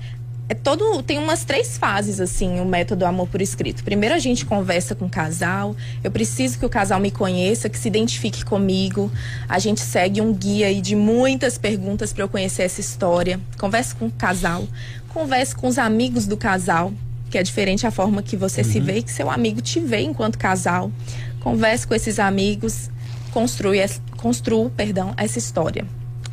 É 0.49 0.53
todo 0.53 1.01
tem 1.01 1.17
umas 1.17 1.45
três 1.45 1.77
fases 1.77 2.19
assim 2.19 2.59
o 2.59 2.65
método 2.65 3.05
amor 3.05 3.27
por 3.27 3.41
escrito. 3.41 3.81
Primeiro 3.83 4.13
a 4.13 4.19
gente 4.19 4.45
conversa 4.45 4.93
com 4.93 5.05
o 5.05 5.09
casal. 5.09 5.75
Eu 6.03 6.11
preciso 6.11 6.59
que 6.59 6.65
o 6.65 6.69
casal 6.69 6.99
me 6.99 7.09
conheça 7.09 7.69
que 7.69 7.77
se 7.77 7.87
identifique 7.87 8.43
comigo. 8.43 9.09
A 9.47 9.57
gente 9.57 9.79
segue 9.79 10.19
um 10.19 10.33
guia 10.33 10.67
aí 10.67 10.81
de 10.81 10.95
muitas 10.97 11.57
perguntas 11.57 12.11
para 12.11 12.25
eu 12.25 12.29
conhecer 12.29 12.63
essa 12.63 12.81
história. 12.81 13.39
Converse 13.57 13.95
com 13.95 14.07
o 14.07 14.11
casal. 14.11 14.67
Converse 15.09 15.55
com 15.55 15.67
os 15.67 15.77
amigos 15.77 16.27
do 16.27 16.35
casal 16.35 16.91
que 17.31 17.37
é 17.39 17.41
diferente 17.41 17.87
a 17.87 17.89
forma 17.89 18.21
que 18.21 18.37
você 18.37 18.61
uhum. 18.61 18.67
se 18.67 18.79
vê 18.79 18.97
e 18.97 19.01
que 19.01 19.11
seu 19.11 19.27
amigo 19.27 19.59
te 19.59 19.79
vê 19.79 20.01
enquanto 20.01 20.37
casal. 20.37 20.91
Converse 21.39 21.87
com 21.87 21.95
esses 21.95 22.19
amigos 22.19 22.91
construa 23.33 23.73
construa 24.17 24.69
perdão 24.69 25.13
essa 25.17 25.39
história 25.39 25.85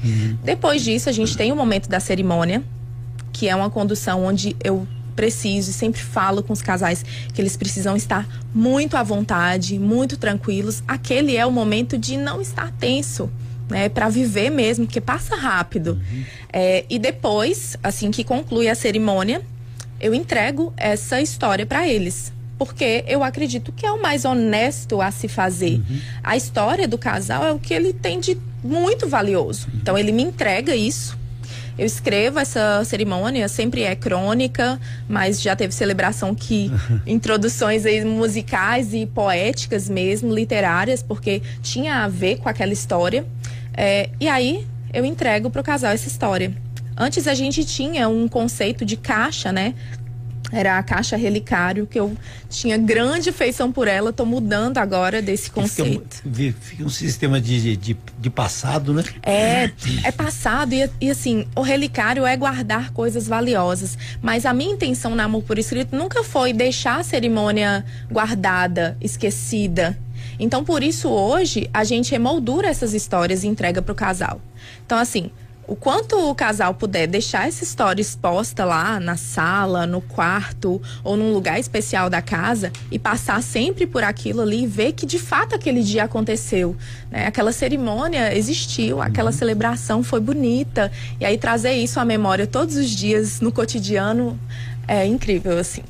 uhum. 0.04 0.37
depois 0.45 0.83
disso 0.83 1.09
a 1.09 1.12
gente 1.12 1.37
tem 1.37 1.50
o 1.50 1.57
momento 1.57 1.88
da 1.88 1.99
cerimônia 1.99 2.62
que 3.33 3.49
é 3.49 3.57
uma 3.57 3.71
condução 3.71 4.25
onde 4.25 4.57
eu 4.62 4.87
preciso 5.21 5.71
e 5.71 5.73
sempre 5.75 6.00
falo 6.00 6.42
com 6.42 6.52
os 6.52 6.62
casais 6.62 7.04
que 7.35 7.42
eles 7.42 7.54
precisam 7.54 7.95
estar 7.95 8.26
muito 8.54 8.97
à 8.97 9.02
vontade, 9.02 9.78
muito 9.78 10.16
tranquilos. 10.16 10.83
Aquele 10.88 11.37
é 11.37 11.45
o 11.45 11.52
momento 11.52 11.99
de 11.99 12.16
não 12.16 12.40
estar 12.40 12.73
tenso. 12.73 13.30
Né, 13.69 13.88
para 13.88 14.09
viver 14.09 14.50
mesmo, 14.50 14.85
porque 14.85 15.00
passa 15.00 15.37
rápido. 15.37 15.92
Uhum. 15.92 16.25
É, 16.52 16.85
e 16.90 16.99
depois, 16.99 17.76
assim 17.85 18.11
que 18.11 18.25
conclui 18.25 18.69
a 18.69 18.75
cerimônia, 18.75 19.42
eu 20.00 20.12
entrego 20.12 20.75
essa 20.76 21.21
história 21.21 21.64
para 21.64 21.87
eles. 21.87 22.33
Porque 22.61 23.05
eu 23.09 23.25
acredito 23.25 23.73
que 23.73 23.87
é 23.87 23.90
o 23.90 24.02
mais 24.02 24.26
honesto 24.26 25.00
a 25.00 25.11
se 25.11 25.29
fazer. 25.29 25.76
Uhum. 25.76 26.00
A 26.23 26.37
história 26.37 26.87
do 26.87 26.99
casal 26.99 27.43
é 27.43 27.50
o 27.52 27.59
que 27.59 27.73
ele 27.73 27.95
tem 27.95 28.21
de 28.21 28.37
muito 28.62 29.09
valioso. 29.09 29.67
Uhum. 29.67 29.79
Então 29.81 29.97
ele 29.97 30.12
me 30.12 30.23
entrega 30.23 30.76
isso 30.76 31.19
eu 31.81 31.87
escrevo 31.87 32.38
essa 32.38 32.85
cerimônia, 32.85 33.49
sempre 33.49 33.85
é 33.85 33.97
crônica, 33.97 34.79
mas 35.09 35.40
já 35.40 35.57
teve 35.57 35.73
celebração 35.73 36.35
que 36.35 36.71
introduções 37.07 37.85
musicais 38.05 38.93
e 38.93 39.07
poéticas 39.07 39.88
mesmo, 39.88 40.35
literárias, 40.35 41.02
porque 41.02 41.40
tinha 41.62 42.05
a 42.05 42.09
ver 42.09 42.37
com 42.37 42.50
aquela 42.50 42.75
história. 42.75 43.25
É, 43.75 44.11
e 44.21 44.29
aí 44.29 44.67
eu 44.93 45.07
entrego 45.07 45.49
para 45.49 45.62
o 45.62 45.64
casal 45.64 45.90
essa 45.93 46.07
história. 46.07 46.52
Antes 46.95 47.26
a 47.26 47.33
gente 47.33 47.64
tinha 47.64 48.11
um 48.11 48.29
conceito 48.29 48.85
de 48.85 48.99
caixa, 48.99 49.50
né? 49.50 49.75
Era 50.52 50.78
a 50.78 50.83
caixa 50.83 51.16
relicário, 51.16 51.87
que 51.87 51.99
eu 51.99 52.16
tinha 52.49 52.76
grande 52.76 53.33
feição 53.33 53.71
por 53.71 53.88
ela, 53.88 54.11
estou 54.11 54.26
mudando 54.26 54.78
agora 54.78 55.23
desse 55.23 55.50
conceito. 55.50 56.23
Fica, 56.61 56.85
um 56.85 56.88
sistema 56.88 57.40
de, 57.40 57.76
de, 57.76 57.97
de, 58.19 58.30
passado, 58.30 58.92
né? 58.92 59.04
É, 59.23 59.71
é 60.04 60.12
passado 60.12 60.73
e, 60.73 60.88
e, 61.00 61.11
assim, 61.11 61.47
o 61.54 61.62
relicário 61.62 62.26
é 62.26 62.37
guardar 62.37 62.92
coisas 62.92 63.26
valiosas, 63.26 63.97
mas 64.21 64.47
a 64.47 64.52
minha 64.52 64.73
intenção 64.73 65.14
na 65.14 65.25
Amor 65.25 65.42
por 65.42 65.59
Escrito 65.59 65.95
nunca 65.95 66.25
foi 66.25 66.52
deixar 66.52 67.00
a 67.00 67.02
cerimônia 67.02 67.85
guardada, 68.11 68.97
esquecida. 69.00 69.99
Então, 70.38 70.64
por 70.64 70.83
isso, 70.83 71.09
hoje, 71.09 71.69
a 71.73 71.85
gente 71.85 72.14
emoldura 72.14 72.69
essas 72.69 72.95
histórias 72.95 73.45
e 73.45 73.47
entrega 73.47 73.83
para 73.83 73.92
o 73.92 73.95
casal. 73.95 74.40
Então, 74.85 74.99
assim, 74.99 75.30
o 75.70 75.76
quanto 75.76 76.18
o 76.28 76.34
casal 76.34 76.74
puder 76.74 77.06
deixar 77.06 77.46
essa 77.46 77.62
história 77.62 78.02
exposta 78.02 78.64
lá 78.64 78.98
na 78.98 79.16
sala, 79.16 79.86
no 79.86 80.00
quarto 80.00 80.82
ou 81.04 81.16
num 81.16 81.32
lugar 81.32 81.60
especial 81.60 82.10
da 82.10 82.20
casa 82.20 82.72
e 82.90 82.98
passar 82.98 83.40
sempre 83.40 83.86
por 83.86 84.02
aquilo 84.02 84.40
ali 84.40 84.64
e 84.64 84.66
ver 84.66 84.94
que 84.94 85.06
de 85.06 85.16
fato 85.16 85.54
aquele 85.54 85.80
dia 85.84 86.02
aconteceu, 86.02 86.76
né? 87.08 87.28
Aquela 87.28 87.52
cerimônia 87.52 88.36
existiu, 88.36 89.00
aquela 89.00 89.30
uhum. 89.30 89.36
celebração 89.36 90.02
foi 90.02 90.18
bonita 90.18 90.90
e 91.20 91.24
aí 91.24 91.38
trazer 91.38 91.74
isso 91.74 92.00
à 92.00 92.04
memória 92.04 92.48
todos 92.48 92.74
os 92.74 92.90
dias 92.90 93.40
no 93.40 93.52
cotidiano 93.52 94.36
é 94.88 95.06
incrível 95.06 95.56
assim. 95.56 95.84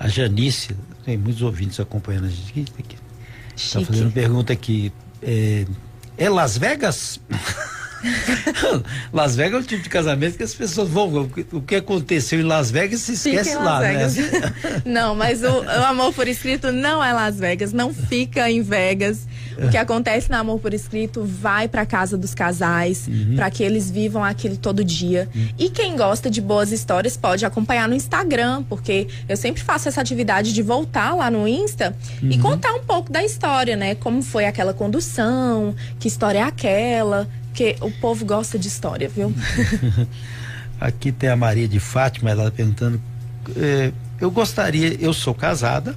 A 0.00 0.08
Janice, 0.08 0.74
tem 1.04 1.16
muitos 1.16 1.42
ouvintes 1.42 1.78
acompanhando 1.78 2.24
a 2.24 2.28
gente 2.28 2.72
aqui. 2.76 2.96
Está 3.54 3.82
fazendo 3.82 4.10
pergunta 4.10 4.52
aqui. 4.52 4.92
É, 5.22 5.64
é 6.18 6.28
Las 6.28 6.58
Vegas? 6.58 7.20
Las 9.12 9.36
Vegas 9.36 9.60
é 9.60 9.62
o 9.62 9.66
tipo 9.66 9.82
de 9.82 9.88
casamento 9.88 10.36
que 10.36 10.42
as 10.42 10.54
pessoas 10.54 10.88
vão. 10.88 11.30
O 11.52 11.62
que 11.62 11.76
aconteceu 11.76 12.40
em 12.40 12.42
Las 12.42 12.70
Vegas 12.70 13.00
se 13.00 13.12
esquece 13.12 13.54
lá, 13.56 13.80
né? 13.80 14.08
não, 14.84 15.14
mas 15.14 15.42
o, 15.42 15.60
o, 15.62 15.84
amor 15.84 16.12
por 16.12 16.26
escrito 16.26 16.72
não 16.72 17.02
é 17.02 17.12
Las 17.12 17.38
Vegas, 17.38 17.72
não 17.72 17.92
fica 17.94 18.50
em 18.50 18.62
Vegas. 18.62 19.26
O 19.58 19.70
que 19.70 19.76
acontece 19.76 20.30
no 20.30 20.36
amor 20.36 20.58
por 20.58 20.72
escrito 20.72 21.24
vai 21.24 21.68
para 21.68 21.84
casa 21.84 22.16
dos 22.16 22.34
casais, 22.34 23.06
uhum. 23.06 23.36
para 23.36 23.50
que 23.50 23.62
eles 23.62 23.90
vivam 23.90 24.24
aquilo 24.24 24.56
todo 24.56 24.82
dia. 24.82 25.28
Uhum. 25.34 25.48
E 25.58 25.70
quem 25.70 25.96
gosta 25.96 26.30
de 26.30 26.40
boas 26.40 26.72
histórias 26.72 27.16
pode 27.16 27.44
acompanhar 27.44 27.88
no 27.88 27.94
Instagram, 27.94 28.64
porque 28.64 29.06
eu 29.28 29.36
sempre 29.36 29.62
faço 29.62 29.88
essa 29.88 30.00
atividade 30.00 30.52
de 30.52 30.62
voltar 30.62 31.14
lá 31.14 31.30
no 31.30 31.46
Insta 31.46 31.94
uhum. 32.22 32.30
e 32.30 32.38
contar 32.38 32.72
um 32.74 32.82
pouco 32.82 33.12
da 33.12 33.22
história, 33.22 33.76
né? 33.76 33.94
Como 33.94 34.22
foi 34.22 34.46
aquela 34.46 34.72
condução, 34.72 35.74
que 36.00 36.08
história 36.08 36.38
é 36.38 36.42
aquela 36.42 37.28
porque 37.52 37.76
o 37.82 37.90
povo 37.90 38.24
gosta 38.24 38.58
de 38.58 38.66
história, 38.66 39.10
viu? 39.10 39.32
Aqui 40.80 41.12
tem 41.12 41.28
a 41.28 41.36
Maria 41.36 41.68
de 41.68 41.78
Fátima, 41.78 42.30
ela 42.30 42.50
perguntando. 42.50 42.98
Eh, 43.54 43.92
eu 44.18 44.30
gostaria, 44.30 44.96
eu 44.98 45.12
sou 45.12 45.34
casada, 45.34 45.94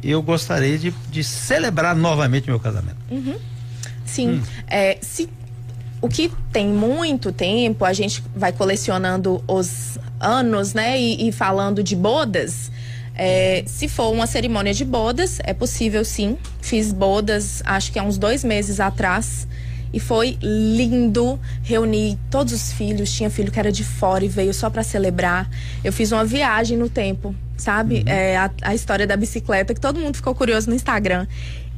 eu 0.00 0.22
gostaria 0.22 0.78
de, 0.78 0.94
de 1.10 1.24
celebrar 1.24 1.96
novamente 1.96 2.46
meu 2.46 2.60
casamento. 2.60 2.96
Uhum. 3.10 3.34
Sim. 4.06 4.30
Hum. 4.30 4.42
É, 4.68 4.96
se, 5.00 5.28
o 6.00 6.08
que 6.08 6.30
tem 6.52 6.68
muito 6.68 7.32
tempo, 7.32 7.84
a 7.84 7.92
gente 7.92 8.22
vai 8.34 8.52
colecionando 8.52 9.42
os 9.48 9.98
anos, 10.20 10.72
né? 10.72 10.98
E, 11.00 11.28
e 11.28 11.32
falando 11.32 11.82
de 11.82 11.96
bodas. 11.96 12.70
É, 13.14 13.64
se 13.66 13.88
for 13.88 14.12
uma 14.12 14.28
cerimônia 14.28 14.72
de 14.72 14.84
bodas, 14.84 15.40
é 15.42 15.52
possível 15.52 16.04
sim. 16.04 16.38
Fiz 16.60 16.92
bodas, 16.92 17.60
acho 17.66 17.90
que 17.90 17.98
há 17.98 18.04
uns 18.04 18.16
dois 18.16 18.44
meses 18.44 18.78
atrás. 18.78 19.48
E 19.92 20.00
foi 20.00 20.38
lindo 20.42 21.38
reunir 21.62 22.18
todos 22.30 22.52
os 22.52 22.72
filhos. 22.72 23.12
Tinha 23.12 23.28
filho 23.28 23.52
que 23.52 23.58
era 23.58 23.70
de 23.70 23.84
fora 23.84 24.24
e 24.24 24.28
veio 24.28 24.54
só 24.54 24.70
para 24.70 24.82
celebrar. 24.82 25.48
Eu 25.84 25.92
fiz 25.92 26.12
uma 26.12 26.24
viagem 26.24 26.78
no 26.78 26.88
tempo, 26.88 27.34
sabe? 27.56 27.96
Uhum. 27.96 28.04
É, 28.06 28.36
a, 28.36 28.50
a 28.62 28.74
história 28.74 29.06
da 29.06 29.16
bicicleta, 29.16 29.74
que 29.74 29.80
todo 29.80 30.00
mundo 30.00 30.16
ficou 30.16 30.34
curioso 30.34 30.68
no 30.68 30.74
Instagram 30.74 31.26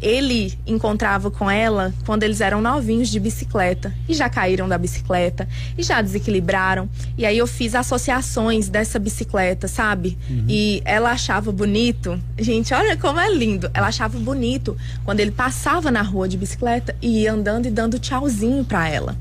ele 0.04 0.52
encontrava 0.66 1.30
com 1.30 1.50
ela 1.50 1.94
quando 2.04 2.24
eles 2.24 2.42
eram 2.42 2.60
novinhos 2.60 3.08
de 3.08 3.18
bicicleta 3.18 3.90
e 4.06 4.12
já 4.12 4.28
caíram 4.28 4.68
da 4.68 4.76
bicicleta 4.76 5.48
e 5.78 5.82
já 5.82 6.02
desequilibraram. 6.02 6.90
E 7.16 7.24
aí 7.24 7.38
eu 7.38 7.46
fiz 7.46 7.74
associações 7.74 8.68
dessa 8.68 8.98
bicicleta, 8.98 9.66
sabe? 9.66 10.18
Uhum. 10.28 10.44
E 10.46 10.82
ela 10.84 11.12
achava 11.12 11.50
bonito. 11.50 12.20
Gente, 12.38 12.74
olha 12.74 12.98
como 12.98 13.18
é 13.18 13.32
lindo. 13.32 13.70
Ela 13.72 13.86
achava 13.86 14.18
bonito 14.18 14.76
quando 15.06 15.20
ele 15.20 15.30
passava 15.30 15.90
na 15.90 16.02
rua 16.02 16.28
de 16.28 16.36
bicicleta 16.36 16.94
e 17.00 17.22
ia 17.22 17.32
andando 17.32 17.64
e 17.64 17.70
dando 17.70 17.98
tchauzinho 17.98 18.62
para 18.62 18.86
ela. 18.86 19.16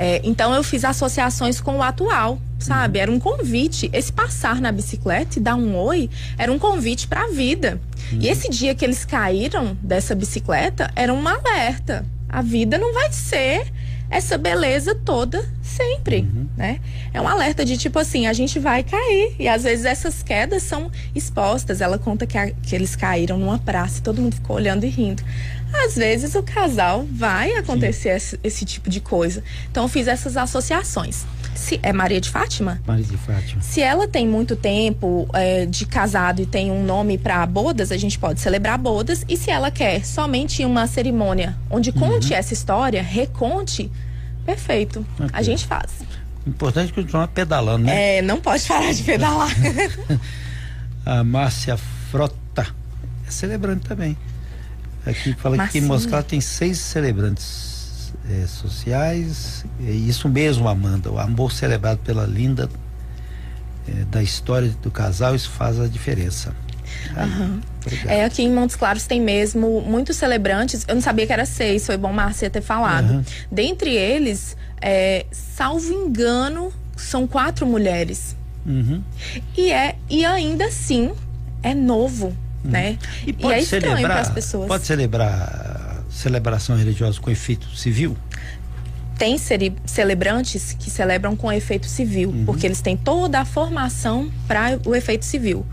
É, 0.00 0.18
então 0.24 0.54
eu 0.54 0.64
fiz 0.64 0.82
associações 0.82 1.60
com 1.60 1.76
o 1.76 1.82
atual, 1.82 2.40
sabe? 2.58 2.98
Era 2.98 3.12
um 3.12 3.20
convite. 3.20 3.90
Esse 3.92 4.10
passar 4.10 4.58
na 4.58 4.72
bicicleta 4.72 5.38
e 5.38 5.42
dar 5.42 5.56
um 5.56 5.76
oi 5.76 6.08
era 6.38 6.50
um 6.50 6.58
convite 6.58 7.06
para 7.06 7.24
a 7.24 7.28
vida. 7.28 7.78
E 8.10 8.26
esse 8.26 8.48
dia 8.48 8.74
que 8.74 8.82
eles 8.82 9.04
caíram 9.04 9.76
dessa 9.82 10.14
bicicleta 10.14 10.90
era 10.96 11.12
um 11.12 11.28
alerta. 11.28 12.06
A 12.26 12.40
vida 12.40 12.78
não 12.78 12.94
vai 12.94 13.12
ser 13.12 13.70
essa 14.08 14.38
beleza 14.38 14.94
toda 14.94 15.46
sempre, 15.62 16.20
uhum. 16.20 16.46
né? 16.56 16.80
É 17.12 17.20
um 17.20 17.28
alerta 17.28 17.64
de 17.64 17.76
tipo 17.76 17.98
assim, 17.98 18.26
a 18.26 18.32
gente 18.32 18.58
vai 18.58 18.82
cair. 18.82 19.36
E 19.38 19.46
às 19.46 19.64
vezes 19.64 19.84
essas 19.84 20.22
quedas 20.22 20.62
são 20.62 20.90
expostas. 21.14 21.82
Ela 21.82 21.98
conta 21.98 22.26
que, 22.26 22.38
a, 22.38 22.50
que 22.50 22.74
eles 22.74 22.96
caíram 22.96 23.38
numa 23.38 23.58
praça 23.58 23.98
e 23.98 24.02
todo 24.02 24.20
mundo 24.20 24.34
ficou 24.34 24.56
olhando 24.56 24.84
e 24.84 24.88
rindo. 24.88 25.22
Às 25.72 25.96
vezes 25.96 26.34
o 26.34 26.42
casal 26.42 27.06
vai 27.10 27.54
acontecer 27.54 28.10
esse, 28.10 28.40
esse, 28.42 28.64
tipo 28.64 28.90
de 28.90 29.00
coisa. 29.00 29.42
Então 29.70 29.84
eu 29.84 29.88
fiz 29.88 30.08
essas 30.08 30.36
associações. 30.36 31.24
Se, 31.54 31.78
é 31.82 31.92
Maria 31.92 32.20
de 32.20 32.30
Fátima? 32.30 32.80
Maria 32.86 33.04
de 33.04 33.16
Fátima. 33.16 33.60
Se 33.62 33.80
ela 33.80 34.08
tem 34.08 34.26
muito 34.26 34.56
tempo 34.56 35.28
é, 35.32 35.66
de 35.66 35.86
casado 35.86 36.40
e 36.42 36.46
tem 36.46 36.70
um 36.70 36.84
nome 36.84 37.18
para 37.18 37.44
bodas, 37.46 37.92
a 37.92 37.96
gente 37.96 38.18
pode 38.18 38.40
celebrar 38.40 38.78
bodas. 38.78 39.24
E 39.28 39.36
se 39.36 39.50
ela 39.50 39.70
quer 39.70 40.04
somente 40.04 40.64
uma 40.64 40.86
cerimônia 40.86 41.56
onde 41.68 41.92
conte 41.92 42.32
uhum. 42.32 42.38
essa 42.38 42.54
história, 42.54 43.02
reconte, 43.02 43.90
perfeito. 44.44 45.04
Okay. 45.14 45.30
A 45.32 45.42
gente 45.42 45.66
faz. 45.66 45.90
Importante 46.46 46.92
continuar 46.92 47.28
pedalando, 47.28 47.84
né? 47.84 48.18
É, 48.18 48.22
não 48.22 48.40
pode 48.40 48.66
parar 48.66 48.92
de 48.92 49.02
pedalar. 49.02 49.50
a 51.04 51.22
Márcia 51.22 51.76
Frota 52.10 52.66
é 53.26 53.30
celebrante 53.30 53.86
também. 53.86 54.16
Aqui 55.06 55.32
fala 55.34 55.56
Marcinha. 55.56 55.80
que 55.80 55.86
em 55.86 55.88
Moscou 55.88 56.22
tem 56.22 56.40
seis 56.40 56.78
celebrantes 56.78 58.12
é, 58.30 58.46
sociais. 58.46 59.64
É 59.84 59.90
isso 59.90 60.28
mesmo, 60.28 60.68
Amanda. 60.68 61.10
O 61.10 61.18
amor 61.18 61.52
celebrado 61.52 61.98
pela 62.00 62.26
linda 62.26 62.68
é, 63.88 64.04
da 64.04 64.22
história 64.22 64.68
do 64.82 64.90
casal, 64.90 65.34
isso 65.34 65.50
faz 65.50 65.80
a 65.80 65.86
diferença. 65.86 66.54
Uhum. 67.16 67.60
É, 68.06 68.24
aqui 68.24 68.42
em 68.42 68.52
Montes 68.52 68.76
Claros 68.76 69.06
tem 69.06 69.20
mesmo 69.20 69.80
muitos 69.80 70.16
celebrantes. 70.16 70.84
Eu 70.86 70.94
não 70.94 71.02
sabia 71.02 71.26
que 71.26 71.32
era 71.32 71.46
seis, 71.46 71.86
foi 71.86 71.96
bom 71.96 72.12
Márcia 72.12 72.50
ter 72.50 72.60
falado. 72.60 73.10
Uhum. 73.10 73.24
Dentre 73.50 73.94
eles, 73.94 74.56
é, 74.80 75.24
salvo 75.30 75.92
engano, 75.92 76.72
são 76.96 77.26
quatro 77.26 77.66
mulheres. 77.66 78.36
Uhum. 78.66 79.02
E, 79.56 79.70
é, 79.70 79.96
e 80.08 80.24
ainda 80.24 80.66
assim 80.66 81.12
é 81.62 81.74
novo, 81.74 82.36
uhum. 82.64 82.70
né? 82.70 82.98
E, 83.26 83.32
pode 83.32 83.54
e 83.54 83.56
é 83.56 83.60
estranho 83.60 84.06
para 84.06 84.20
as 84.20 84.30
pessoas. 84.30 84.68
Pode 84.68 84.86
celebrar 84.86 86.02
celebração 86.10 86.76
religiosa 86.76 87.20
com 87.20 87.30
efeito 87.30 87.66
civil? 87.76 88.16
Tem 89.18 89.36
celebrantes 89.84 90.74
que 90.78 90.90
celebram 90.90 91.36
com 91.36 91.52
efeito 91.52 91.86
civil, 91.86 92.30
uhum. 92.30 92.44
porque 92.46 92.66
eles 92.66 92.80
têm 92.80 92.96
toda 92.96 93.40
a 93.40 93.44
formação 93.44 94.30
para 94.48 94.78
o 94.86 94.94
efeito 94.94 95.26
civil. 95.26 95.66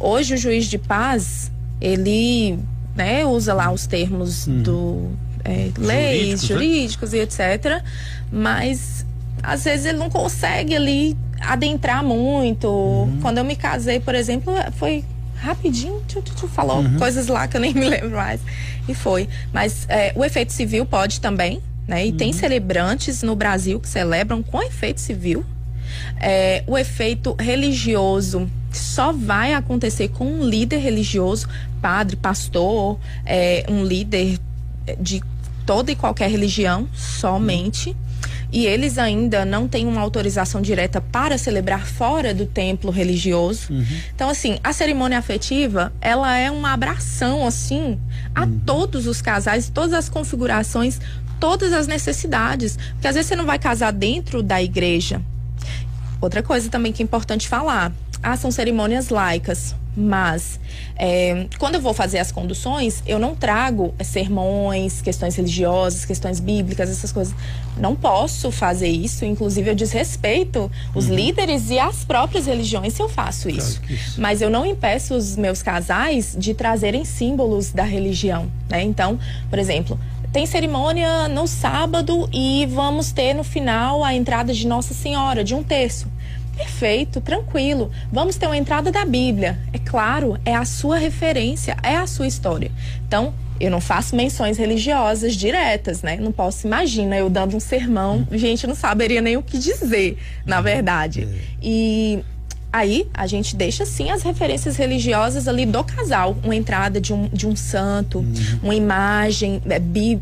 Hoje 0.00 0.34
o 0.34 0.36
juiz 0.38 0.66
de 0.66 0.78
paz, 0.78 1.52
ele 1.80 2.58
né, 2.94 3.26
usa 3.26 3.52
lá 3.52 3.70
os 3.70 3.86
termos 3.86 4.46
uhum. 4.46 4.62
do 4.62 5.10
é, 5.44 5.70
leis, 5.76 6.46
jurídicos, 6.46 7.10
jurídicos 7.10 7.12
né? 7.12 7.18
e 7.18 7.20
etc. 7.20 7.84
Mas 8.32 9.04
às 9.42 9.64
vezes 9.64 9.84
ele 9.84 9.98
não 9.98 10.08
consegue 10.08 10.74
ali 10.74 11.16
adentrar 11.40 12.02
muito. 12.02 12.68
Uhum. 12.68 13.18
Quando 13.20 13.38
eu 13.38 13.44
me 13.44 13.54
casei, 13.54 14.00
por 14.00 14.14
exemplo, 14.14 14.54
foi 14.78 15.04
rapidinho, 15.44 16.02
tchu, 16.08 16.22
tchu, 16.22 16.34
tchu, 16.34 16.48
falou 16.48 16.78
uhum. 16.78 16.98
coisas 16.98 17.26
lá 17.28 17.46
que 17.46 17.56
eu 17.56 17.60
nem 17.60 17.74
me 17.74 17.88
lembro 17.88 18.10
mais. 18.10 18.40
E 18.88 18.94
foi. 18.94 19.28
Mas 19.52 19.86
é, 19.88 20.12
o 20.16 20.24
efeito 20.24 20.52
civil 20.52 20.86
pode 20.86 21.20
também, 21.20 21.60
né? 21.86 22.06
E 22.06 22.10
uhum. 22.10 22.16
tem 22.16 22.32
celebrantes 22.32 23.22
no 23.22 23.36
Brasil 23.36 23.78
que 23.78 23.88
celebram 23.88 24.42
com 24.42 24.62
efeito 24.62 25.00
civil. 25.00 25.44
É, 26.20 26.64
o 26.66 26.76
efeito 26.76 27.36
religioso 27.38 28.50
só 28.72 29.12
vai 29.12 29.54
acontecer 29.54 30.08
com 30.08 30.24
um 30.24 30.44
líder 30.44 30.78
religioso, 30.78 31.46
padre, 31.80 32.16
pastor, 32.16 32.98
é, 33.24 33.64
um 33.68 33.84
líder 33.84 34.38
de 34.98 35.22
toda 35.64 35.92
e 35.92 35.96
qualquer 35.96 36.30
religião, 36.30 36.88
somente 36.94 37.96
e 38.54 38.66
eles 38.68 38.98
ainda 38.98 39.44
não 39.44 39.66
têm 39.66 39.84
uma 39.84 40.00
autorização 40.00 40.62
direta 40.62 41.00
para 41.00 41.36
celebrar 41.36 41.84
fora 41.84 42.32
do 42.32 42.46
templo 42.46 42.88
religioso. 42.88 43.72
Uhum. 43.72 43.84
Então, 44.14 44.28
assim, 44.30 44.60
a 44.62 44.72
cerimônia 44.72 45.18
afetiva, 45.18 45.92
ela 46.00 46.36
é 46.36 46.48
uma 46.52 46.72
abração, 46.72 47.44
assim, 47.44 47.98
a 48.32 48.44
uhum. 48.44 48.60
todos 48.64 49.08
os 49.08 49.20
casais, 49.20 49.68
todas 49.68 49.92
as 49.92 50.08
configurações, 50.08 51.00
todas 51.40 51.72
as 51.72 51.88
necessidades. 51.88 52.78
Porque 52.92 53.08
às 53.08 53.16
vezes 53.16 53.26
você 53.28 53.34
não 53.34 53.44
vai 53.44 53.58
casar 53.58 53.92
dentro 53.92 54.40
da 54.40 54.62
igreja. 54.62 55.20
Outra 56.20 56.40
coisa 56.40 56.70
também 56.70 56.92
que 56.92 57.02
é 57.02 57.04
importante 57.04 57.48
falar. 57.48 57.92
Ah, 58.24 58.36
são 58.36 58.50
cerimônias 58.50 59.10
laicas. 59.10 59.74
Mas 59.96 60.58
é, 60.96 61.46
quando 61.58 61.76
eu 61.76 61.80
vou 61.80 61.94
fazer 61.94 62.18
as 62.18 62.32
conduções, 62.32 63.02
eu 63.06 63.18
não 63.18 63.34
trago 63.34 63.94
sermões, 64.02 65.00
questões 65.00 65.36
religiosas, 65.36 66.04
questões 66.04 66.40
bíblicas, 66.40 66.90
essas 66.90 67.12
coisas. 67.12 67.34
Não 67.76 67.94
posso 67.94 68.50
fazer 68.50 68.88
isso. 68.88 69.24
Inclusive, 69.24 69.70
eu 69.70 69.74
desrespeito 69.74 70.70
os 70.94 71.08
uhum. 71.08 71.14
líderes 71.14 71.70
e 71.70 71.78
as 71.78 72.04
próprias 72.04 72.46
religiões 72.46 72.94
se 72.94 73.02
eu 73.02 73.08
faço 73.08 73.48
isso. 73.48 73.78
Claro 73.80 73.94
isso. 73.94 74.20
Mas 74.20 74.42
eu 74.42 74.50
não 74.50 74.66
impeço 74.66 75.14
os 75.14 75.36
meus 75.36 75.62
casais 75.62 76.34
de 76.36 76.54
trazerem 76.54 77.04
símbolos 77.04 77.70
da 77.70 77.84
religião. 77.84 78.50
Né? 78.68 78.82
Então, 78.82 79.18
por 79.48 79.60
exemplo, 79.60 79.98
tem 80.32 80.46
cerimônia 80.46 81.28
no 81.28 81.46
sábado 81.46 82.28
e 82.32 82.66
vamos 82.66 83.12
ter 83.12 83.34
no 83.34 83.44
final 83.44 84.02
a 84.02 84.12
entrada 84.12 84.52
de 84.52 84.66
Nossa 84.66 84.92
Senhora, 84.92 85.44
de 85.44 85.54
um 85.54 85.62
terço. 85.62 86.08
Perfeito, 86.56 87.20
tranquilo. 87.20 87.90
Vamos 88.12 88.36
ter 88.36 88.46
uma 88.46 88.56
entrada 88.56 88.90
da 88.90 89.04
Bíblia. 89.04 89.58
É 89.72 89.78
claro, 89.78 90.38
é 90.44 90.54
a 90.54 90.64
sua 90.64 90.96
referência, 90.96 91.76
é 91.82 91.96
a 91.96 92.06
sua 92.06 92.26
história. 92.26 92.70
Então, 93.06 93.34
eu 93.60 93.70
não 93.70 93.80
faço 93.80 94.16
menções 94.16 94.58
religiosas 94.58 95.34
diretas, 95.34 96.02
né? 96.02 96.16
Não 96.16 96.32
posso 96.32 96.66
imaginar 96.66 97.18
eu 97.18 97.30
dando 97.30 97.56
um 97.56 97.60
sermão, 97.60 98.26
gente 98.32 98.66
não 98.66 98.74
saberia 98.74 99.20
nem 99.20 99.36
o 99.36 99.42
que 99.42 99.58
dizer, 99.58 100.18
na 100.44 100.60
verdade. 100.60 101.22
É. 101.22 101.38
E 101.62 102.24
Aí 102.74 103.06
a 103.14 103.24
gente 103.28 103.54
deixa 103.54 103.86
sim 103.86 104.10
as 104.10 104.24
referências 104.24 104.74
religiosas 104.74 105.46
ali 105.46 105.64
do 105.64 105.84
casal, 105.84 106.36
uma 106.42 106.56
entrada 106.56 107.00
de 107.00 107.12
um, 107.12 107.28
de 107.28 107.46
um 107.46 107.54
santo, 107.54 108.18
uhum. 108.18 108.34
uma 108.64 108.74
imagem, 108.74 109.62
é, 109.70 109.76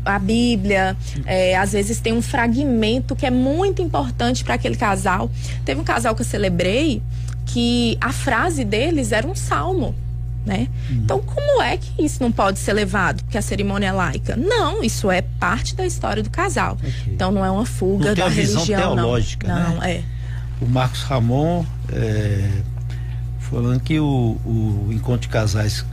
a 0.05 0.19
Bíblia, 0.19 0.95
é, 1.25 1.57
às 1.57 1.71
vezes 1.71 1.99
tem 1.99 2.13
um 2.13 2.21
fragmento 2.21 3.15
que 3.15 3.25
é 3.25 3.31
muito 3.31 3.81
importante 3.81 4.43
para 4.43 4.53
aquele 4.53 4.75
casal. 4.75 5.31
Teve 5.65 5.81
um 5.81 5.83
casal 5.83 6.13
que 6.13 6.21
eu 6.21 6.25
celebrei 6.27 7.01
que 7.47 7.97
a 7.99 8.13
frase 8.13 8.63
deles 8.63 9.11
era 9.11 9.25
um 9.25 9.33
salmo. 9.33 9.95
Né? 10.45 10.67
Uhum. 10.91 10.97
Então, 10.97 11.19
como 11.21 11.59
é 11.59 11.75
que 11.75 12.05
isso 12.05 12.21
não 12.21 12.31
pode 12.31 12.59
ser 12.59 12.73
levado? 12.73 13.23
Porque 13.23 13.37
a 13.39 13.41
cerimônia 13.41 13.87
é 13.87 13.91
laica? 13.91 14.35
Não, 14.35 14.83
isso 14.83 15.09
é 15.09 15.23
parte 15.23 15.73
da 15.73 15.87
história 15.87 16.21
do 16.21 16.29
casal. 16.29 16.73
Okay. 16.73 17.13
Então, 17.13 17.31
não 17.31 17.43
é 17.43 17.49
uma 17.49 17.65
fuga 17.65 18.09
não 18.09 18.13
da 18.13 18.27
religião. 18.27 18.95
Teológica, 18.95 19.47
não. 19.47 19.55
Né? 19.55 19.75
Não, 19.75 19.83
é 19.83 20.03
o 20.63 20.65
Marcos 20.65 21.01
Ramon 21.03 21.65
é, 21.91 22.49
falando 23.39 23.79
que 23.79 23.99
o, 23.99 24.37
o 24.45 24.89
encontro 24.91 25.21
de 25.21 25.29
casais 25.29 25.85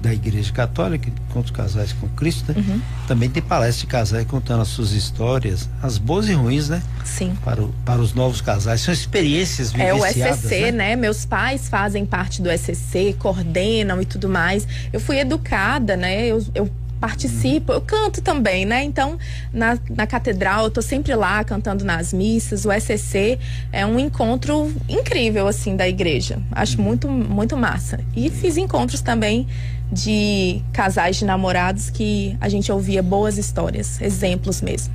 da 0.00 0.12
Igreja 0.12 0.52
Católica, 0.52 1.08
encontro 1.08 1.46
de 1.46 1.52
casais 1.52 1.92
com 1.92 2.08
Cristo, 2.10 2.52
né? 2.52 2.64
uhum. 2.64 2.80
também 3.08 3.28
tem 3.28 3.42
palestra 3.42 3.80
de 3.80 3.86
casais 3.86 4.26
contando 4.26 4.62
as 4.62 4.68
suas 4.68 4.92
histórias, 4.92 5.68
as 5.82 5.98
boas 5.98 6.28
e 6.28 6.34
ruins, 6.34 6.68
né? 6.68 6.82
Sim. 7.04 7.36
Para, 7.44 7.62
o, 7.62 7.74
para 7.84 8.00
os 8.00 8.12
novos 8.12 8.40
casais. 8.40 8.82
São 8.82 8.92
experiências 8.92 9.72
vivenciadas, 9.72 10.16
É 10.16 10.30
o 10.30 10.36
SCC, 10.36 10.60
né? 10.66 10.70
né? 10.72 10.96
Meus 10.96 11.24
pais 11.24 11.68
fazem 11.68 12.04
parte 12.04 12.40
do 12.42 12.50
SCC, 12.50 13.16
coordenam 13.18 14.00
e 14.00 14.04
tudo 14.04 14.28
mais. 14.28 14.66
Eu 14.92 15.00
fui 15.00 15.18
educada, 15.18 15.96
né? 15.96 16.26
Eu, 16.26 16.44
eu 16.54 16.70
participo, 17.00 17.72
eu 17.72 17.80
canto 17.80 18.20
também, 18.20 18.64
né? 18.64 18.82
Então, 18.82 19.18
na, 19.52 19.78
na 19.90 20.06
catedral, 20.06 20.64
eu 20.64 20.70
tô 20.70 20.82
sempre 20.82 21.14
lá 21.14 21.42
cantando 21.44 21.84
nas 21.84 22.12
missas. 22.12 22.64
O 22.64 22.72
SCC 22.72 23.38
é 23.72 23.84
um 23.84 23.98
encontro 23.98 24.72
incrível, 24.88 25.46
assim, 25.46 25.76
da 25.76 25.88
igreja. 25.88 26.38
Acho 26.52 26.80
muito, 26.80 27.08
muito 27.08 27.56
massa. 27.56 28.00
E 28.14 28.30
fiz 28.30 28.56
encontros 28.56 29.00
também 29.00 29.46
de 29.90 30.60
casais 30.72 31.16
de 31.16 31.24
namorados 31.24 31.90
que 31.90 32.36
a 32.40 32.48
gente 32.48 32.70
ouvia 32.72 33.02
boas 33.02 33.38
histórias, 33.38 34.00
exemplos 34.00 34.60
mesmo. 34.60 34.92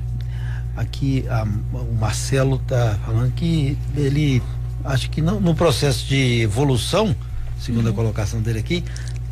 Aqui, 0.76 1.24
a, 1.28 1.44
o 1.44 1.94
Marcelo 1.94 2.58
tá 2.58 2.98
falando 3.04 3.32
que 3.32 3.76
ele, 3.96 4.42
acho 4.84 5.10
que 5.10 5.20
não, 5.20 5.40
no 5.40 5.54
processo 5.54 6.06
de 6.06 6.42
evolução, 6.42 7.14
segundo 7.58 7.86
uhum. 7.86 7.92
a 7.92 7.94
colocação 7.94 8.40
dele 8.40 8.58
aqui, 8.58 8.84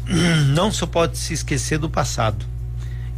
não 0.54 0.70
só 0.70 0.87
pode 0.87 1.18
se 1.18 1.35
esquecer 1.35 1.78
do 1.78 1.88
passado 1.88 2.50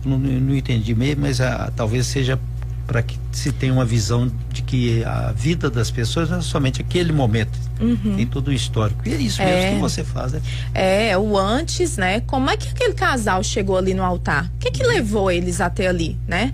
não, 0.04 0.18
não 0.18 0.54
entendi 0.54 0.94
mesmo, 0.94 1.22
mas 1.22 1.40
a, 1.40 1.70
talvez 1.74 2.06
seja 2.06 2.38
para 2.86 3.02
que 3.02 3.18
se 3.30 3.52
tenha 3.52 3.72
uma 3.72 3.84
visão 3.84 4.30
de 4.50 4.62
que 4.62 5.04
a 5.04 5.32
vida 5.32 5.70
das 5.70 5.90
pessoas 5.90 6.28
não 6.28 6.38
é 6.38 6.42
somente 6.42 6.80
aquele 6.80 7.12
momento, 7.12 7.58
uhum. 7.80 8.16
tem 8.16 8.26
todo 8.26 8.48
o 8.48 8.52
histórico. 8.52 9.00
E 9.06 9.14
é 9.14 9.16
isso 9.16 9.40
é, 9.40 9.46
mesmo 9.46 9.76
que 9.76 9.80
você 9.80 10.04
faz, 10.04 10.32
né? 10.32 10.42
É, 10.74 11.16
o 11.16 11.38
antes, 11.38 11.96
né? 11.96 12.20
Como 12.20 12.50
é 12.50 12.56
que 12.56 12.68
aquele 12.68 12.94
casal 12.94 13.42
chegou 13.42 13.76
ali 13.76 13.94
no 13.94 14.02
altar? 14.02 14.50
O 14.56 14.58
que 14.58 14.70
que 14.70 14.82
levou 14.82 15.30
eles 15.30 15.60
até 15.60 15.86
ali, 15.86 16.18
né? 16.26 16.52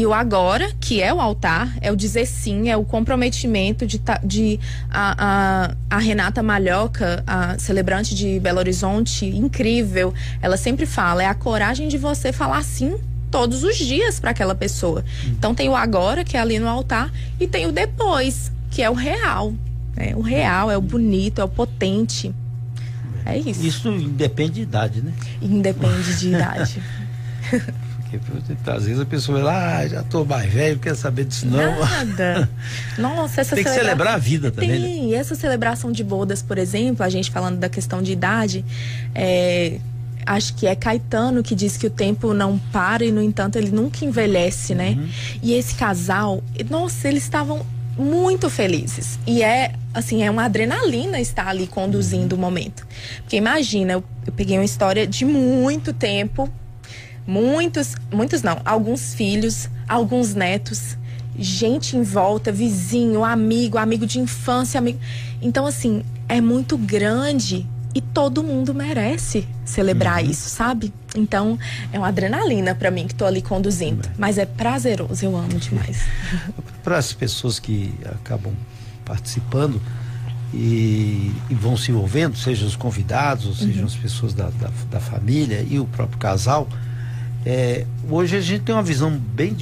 E 0.00 0.06
o 0.06 0.14
agora, 0.14 0.72
que 0.80 1.02
é 1.02 1.12
o 1.12 1.20
altar, 1.20 1.76
é 1.78 1.92
o 1.92 1.94
dizer 1.94 2.24
sim, 2.24 2.70
é 2.70 2.74
o 2.74 2.82
comprometimento 2.82 3.86
de, 3.86 4.00
de 4.24 4.58
a, 4.88 5.68
a, 5.68 5.74
a, 5.90 5.98
Renata 5.98 6.42
Malhoca, 6.42 7.22
a 7.26 7.58
celebrante 7.58 8.14
de 8.14 8.40
Belo 8.40 8.60
Horizonte, 8.60 9.26
incrível. 9.26 10.14
Ela 10.40 10.56
sempre 10.56 10.86
fala, 10.86 11.22
é 11.22 11.26
a 11.26 11.34
coragem 11.34 11.86
de 11.86 11.98
você 11.98 12.32
falar 12.32 12.64
sim 12.64 12.96
todos 13.30 13.62
os 13.62 13.76
dias 13.76 14.18
para 14.18 14.30
aquela 14.30 14.54
pessoa. 14.54 15.04
Então 15.26 15.54
tem 15.54 15.68
o 15.68 15.76
agora, 15.76 16.24
que 16.24 16.34
é 16.34 16.40
ali 16.40 16.58
no 16.58 16.66
altar, 16.66 17.12
e 17.38 17.46
tem 17.46 17.66
o 17.66 17.70
depois, 17.72 18.50
que 18.70 18.82
é 18.82 18.88
o 18.88 18.94
real. 18.94 19.52
Né? 19.94 20.14
O 20.16 20.22
real, 20.22 20.70
é 20.70 20.78
o 20.78 20.80
bonito, 20.80 21.42
é 21.42 21.44
o 21.44 21.48
potente. 21.48 22.34
É 23.26 23.36
isso. 23.36 23.66
Isso 23.66 23.88
independe 23.90 24.52
de 24.52 24.62
idade, 24.62 25.02
né? 25.02 25.12
Independe 25.42 26.18
de 26.18 26.28
idade. 26.28 26.82
Porque 28.18 28.70
às 28.70 28.84
vezes 28.84 29.00
a 29.00 29.06
pessoa 29.06 29.38
vai 29.38 29.46
lá, 29.46 29.76
ah, 29.78 29.88
já 29.88 30.02
tô 30.02 30.24
mais 30.24 30.52
velho, 30.52 30.74
não 30.74 30.82
quer 30.82 30.96
saber 30.96 31.24
disso 31.24 31.46
não. 31.46 31.80
Nada. 31.80 32.48
Nossa, 32.98 33.40
essa 33.40 33.54
Tem 33.54 33.64
que 33.64 33.70
celebrar 33.70 34.14
a 34.14 34.18
vida 34.18 34.50
também. 34.50 34.70
Né? 34.70 34.76
Tem, 34.76 35.06
né? 35.08 35.16
essa 35.16 35.34
celebração 35.34 35.92
de 35.92 36.02
bodas, 36.02 36.42
por 36.42 36.58
exemplo, 36.58 37.04
a 37.04 37.08
gente 37.08 37.30
falando 37.30 37.58
da 37.58 37.68
questão 37.68 38.02
de 38.02 38.12
idade, 38.12 38.64
é, 39.14 39.78
acho 40.26 40.54
que 40.54 40.66
é 40.66 40.74
Caetano 40.74 41.42
que 41.42 41.54
diz 41.54 41.76
que 41.76 41.86
o 41.86 41.90
tempo 41.90 42.32
não 42.32 42.58
para 42.72 43.04
e, 43.04 43.12
no 43.12 43.22
entanto, 43.22 43.56
ele 43.56 43.70
nunca 43.70 44.04
envelhece, 44.04 44.74
né? 44.74 44.96
Uhum. 44.98 45.08
E 45.42 45.54
esse 45.54 45.74
casal, 45.74 46.42
nossa, 46.68 47.08
eles 47.08 47.22
estavam 47.22 47.64
muito 47.98 48.48
felizes. 48.48 49.18
E 49.26 49.42
é, 49.42 49.72
assim, 49.92 50.22
é 50.22 50.30
uma 50.30 50.44
adrenalina 50.44 51.20
estar 51.20 51.48
ali 51.48 51.66
conduzindo 51.66 52.32
uhum. 52.32 52.38
o 52.38 52.40
momento. 52.40 52.86
Porque 53.22 53.36
imagina, 53.36 53.94
eu, 53.94 54.04
eu 54.26 54.32
peguei 54.32 54.58
uma 54.58 54.64
história 54.64 55.06
de 55.06 55.24
muito 55.24 55.92
tempo 55.92 56.50
Muitos, 57.26 57.94
muitos 58.12 58.42
não, 58.42 58.60
alguns 58.64 59.14
filhos, 59.14 59.68
alguns 59.88 60.34
netos, 60.34 60.96
gente 61.38 61.96
em 61.96 62.02
volta, 62.02 62.50
vizinho, 62.50 63.24
amigo, 63.24 63.78
amigo 63.78 64.06
de 64.06 64.18
infância, 64.18 64.78
amigo. 64.78 64.98
Então, 65.40 65.66
assim, 65.66 66.02
é 66.28 66.40
muito 66.40 66.76
grande 66.76 67.66
E 67.92 68.00
todo 68.00 68.42
mundo 68.44 68.72
merece 68.72 69.48
celebrar 69.64 70.22
uhum. 70.22 70.30
isso, 70.30 70.48
sabe? 70.48 70.92
Então, 71.16 71.58
é 71.92 71.98
uma 71.98 72.06
adrenalina 72.06 72.72
para 72.72 72.88
mim 72.88 73.08
que 73.08 73.14
tô 73.14 73.24
ali 73.24 73.42
conduzindo. 73.42 74.08
Mas 74.16 74.38
é 74.38 74.46
prazeroso, 74.46 75.24
eu 75.24 75.36
amo 75.36 75.58
demais. 75.58 75.98
para 76.84 76.98
as 76.98 77.12
pessoas 77.12 77.58
que 77.58 77.92
acabam 78.04 78.54
participando 79.04 79.82
e, 80.54 81.32
e, 81.48 81.54
vão 81.54 81.76
se 81.76 81.90
envolvendo, 81.90 82.36
sejam 82.36 82.66
os 82.66 82.76
convidados, 82.76 83.46
ou 83.46 83.54
sejam 83.54 83.80
uhum. 83.80 83.86
as 83.86 83.96
pessoas 83.96 84.34
da, 84.34 84.50
da, 84.50 84.70
da, 84.90 85.00
família 85.00 85.64
e 85.68 85.78
o 85.80 85.84
próprio 85.84 86.18
casal, 86.18 86.68
é, 87.44 87.86
hoje 88.08 88.36
a 88.36 88.40
gente 88.40 88.62
tem 88.62 88.74
uma 88.74 88.82
visão 88.82 89.10
bem 89.10 89.54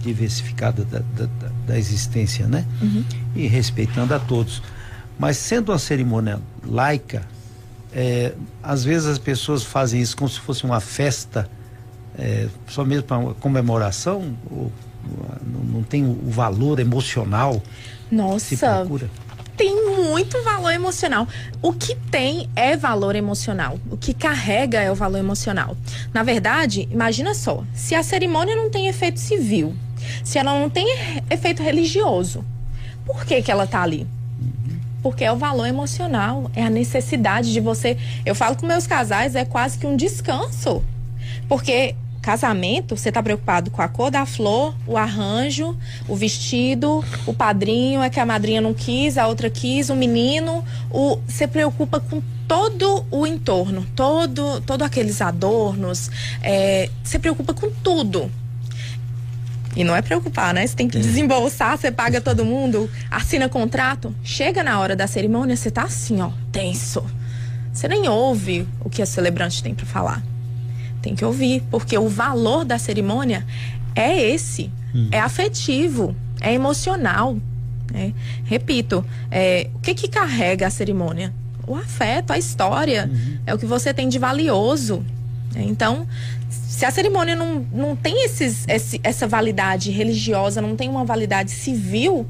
diversificada 0.00 0.84
da, 0.84 0.98
da, 0.98 1.28
da 1.66 1.78
existência, 1.78 2.46
né? 2.46 2.66
Uhum. 2.82 3.04
E 3.34 3.46
respeitando 3.46 4.14
a 4.14 4.18
todos. 4.18 4.62
Mas 5.18 5.36
sendo 5.36 5.70
uma 5.70 5.78
cerimônia 5.78 6.40
laica, 6.66 7.22
é, 7.92 8.32
às 8.62 8.84
vezes 8.84 9.06
as 9.06 9.18
pessoas 9.18 9.62
fazem 9.62 10.00
isso 10.00 10.16
como 10.16 10.28
se 10.28 10.40
fosse 10.40 10.64
uma 10.64 10.80
festa, 10.80 11.48
é, 12.18 12.48
só 12.66 12.84
mesmo 12.84 13.04
para 13.04 13.34
comemoração, 13.34 14.36
ou, 14.50 14.72
não, 15.46 15.60
não, 15.60 15.82
tem 15.82 16.04
o 16.04 16.30
valor 16.30 16.80
emocional 16.80 17.62
Nossa, 18.10 18.48
que 18.48 18.56
se 18.56 18.66
procura. 18.66 19.10
Tem 19.56 19.86
muito 19.96 20.42
valor 20.42 20.72
emocional. 20.72 21.28
O 21.62 21.72
que 21.72 21.94
tem 21.94 22.48
é 22.56 22.76
valor 22.76 23.14
emocional. 23.14 23.78
O 23.90 23.96
que 23.96 24.12
carrega 24.12 24.80
é 24.80 24.90
o 24.90 24.94
valor 24.94 25.18
emocional. 25.18 25.76
Na 26.12 26.22
verdade, 26.22 26.88
imagina 26.90 27.34
só: 27.34 27.62
se 27.74 27.94
a 27.94 28.02
cerimônia 28.02 28.56
não 28.56 28.70
tem 28.70 28.88
efeito 28.88 29.20
civil, 29.20 29.74
se 30.24 30.38
ela 30.38 30.58
não 30.58 30.68
tem 30.68 30.86
efeito 31.30 31.62
religioso, 31.62 32.44
por 33.06 33.24
que, 33.24 33.42
que 33.42 33.50
ela 33.50 33.64
está 33.64 33.82
ali? 33.82 34.06
porque 35.04 35.22
é 35.22 35.30
o 35.30 35.36
valor 35.36 35.66
emocional, 35.66 36.50
é 36.56 36.64
a 36.64 36.70
necessidade 36.70 37.52
de 37.52 37.60
você. 37.60 37.98
Eu 38.24 38.34
falo 38.34 38.56
com 38.56 38.64
meus 38.64 38.86
casais, 38.86 39.34
é 39.34 39.44
quase 39.44 39.78
que 39.78 39.86
um 39.86 39.98
descanso. 39.98 40.82
Porque 41.46 41.94
casamento, 42.24 42.96
você 42.96 43.10
está 43.10 43.22
preocupado 43.22 43.70
com 43.70 43.82
a 43.82 43.88
cor 43.88 44.10
da 44.10 44.24
flor, 44.24 44.74
o 44.86 44.96
arranjo, 44.96 45.76
o 46.08 46.16
vestido, 46.16 47.04
o 47.26 47.34
padrinho, 47.34 48.02
é 48.02 48.08
que 48.08 48.18
a 48.18 48.24
madrinha 48.24 48.62
não 48.62 48.72
quis, 48.72 49.18
a 49.18 49.26
outra 49.26 49.50
quis, 49.50 49.90
o 49.90 49.94
menino, 49.94 50.64
o 50.90 51.18
você 51.28 51.46
preocupa 51.46 52.00
com 52.00 52.22
todo 52.48 53.04
o 53.10 53.26
entorno, 53.26 53.86
todo, 53.94 54.62
todo 54.62 54.82
aqueles 54.82 55.20
adornos, 55.20 56.10
é, 56.42 56.88
você 57.02 57.18
preocupa 57.18 57.52
com 57.52 57.70
tudo. 57.70 58.32
E 59.76 59.84
não 59.84 59.94
é 59.94 60.00
preocupar, 60.00 60.54
né? 60.54 60.66
Você 60.66 60.76
tem 60.76 60.88
que 60.88 60.96
é. 60.96 61.00
desembolsar, 61.00 61.76
você 61.76 61.90
paga 61.90 62.20
todo 62.20 62.44
mundo, 62.44 62.88
assina 63.10 63.48
contrato. 63.50 64.14
Chega 64.22 64.62
na 64.62 64.78
hora 64.80 64.96
da 64.96 65.06
cerimônia, 65.06 65.56
você 65.56 65.70
tá 65.70 65.82
assim, 65.82 66.22
ó, 66.22 66.30
tenso. 66.50 67.04
Você 67.72 67.86
nem 67.86 68.08
ouve 68.08 68.66
o 68.80 68.88
que 68.88 69.02
a 69.02 69.06
celebrante 69.06 69.62
tem 69.62 69.74
para 69.74 69.84
falar. 69.84 70.22
Tem 71.04 71.14
que 71.14 71.22
ouvir, 71.22 71.62
porque 71.70 71.98
o 71.98 72.08
valor 72.08 72.64
da 72.64 72.78
cerimônia 72.78 73.46
é 73.94 74.18
esse. 74.18 74.70
Hum. 74.94 75.08
É 75.12 75.20
afetivo, 75.20 76.16
é 76.40 76.54
emocional. 76.54 77.36
Né? 77.92 78.14
Repito, 78.46 79.04
é, 79.30 79.68
o 79.74 79.80
que 79.80 79.92
que 79.92 80.08
carrega 80.08 80.66
a 80.66 80.70
cerimônia? 80.70 81.30
O 81.66 81.76
afeto, 81.76 82.32
a 82.32 82.38
história. 82.38 83.10
Uhum. 83.12 83.38
É 83.44 83.52
o 83.52 83.58
que 83.58 83.66
você 83.66 83.92
tem 83.92 84.08
de 84.08 84.18
valioso. 84.18 85.04
Então, 85.54 86.08
se 86.48 86.86
a 86.86 86.90
cerimônia 86.90 87.36
não, 87.36 87.66
não 87.70 87.94
tem 87.94 88.24
esses, 88.24 88.64
esse, 88.66 88.98
essa 89.04 89.26
validade 89.26 89.90
religiosa, 89.90 90.62
não 90.62 90.74
tem 90.74 90.88
uma 90.88 91.04
validade 91.04 91.50
civil, 91.50 92.26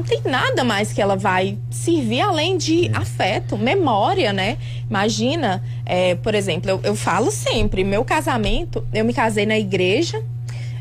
não 0.00 0.06
tem 0.06 0.20
nada 0.24 0.64
mais 0.64 0.92
que 0.92 1.00
ela 1.00 1.16
vai 1.16 1.58
servir 1.70 2.22
além 2.22 2.56
de 2.56 2.86
é. 2.86 2.96
afeto, 2.96 3.56
memória, 3.58 4.32
né? 4.32 4.56
Imagina, 4.88 5.62
é, 5.84 6.14
por 6.14 6.34
exemplo, 6.34 6.70
eu, 6.70 6.80
eu 6.82 6.96
falo 6.96 7.30
sempre, 7.30 7.84
meu 7.84 8.04
casamento, 8.04 8.86
eu 8.92 9.04
me 9.04 9.12
casei 9.12 9.44
na 9.44 9.58
igreja, 9.58 10.22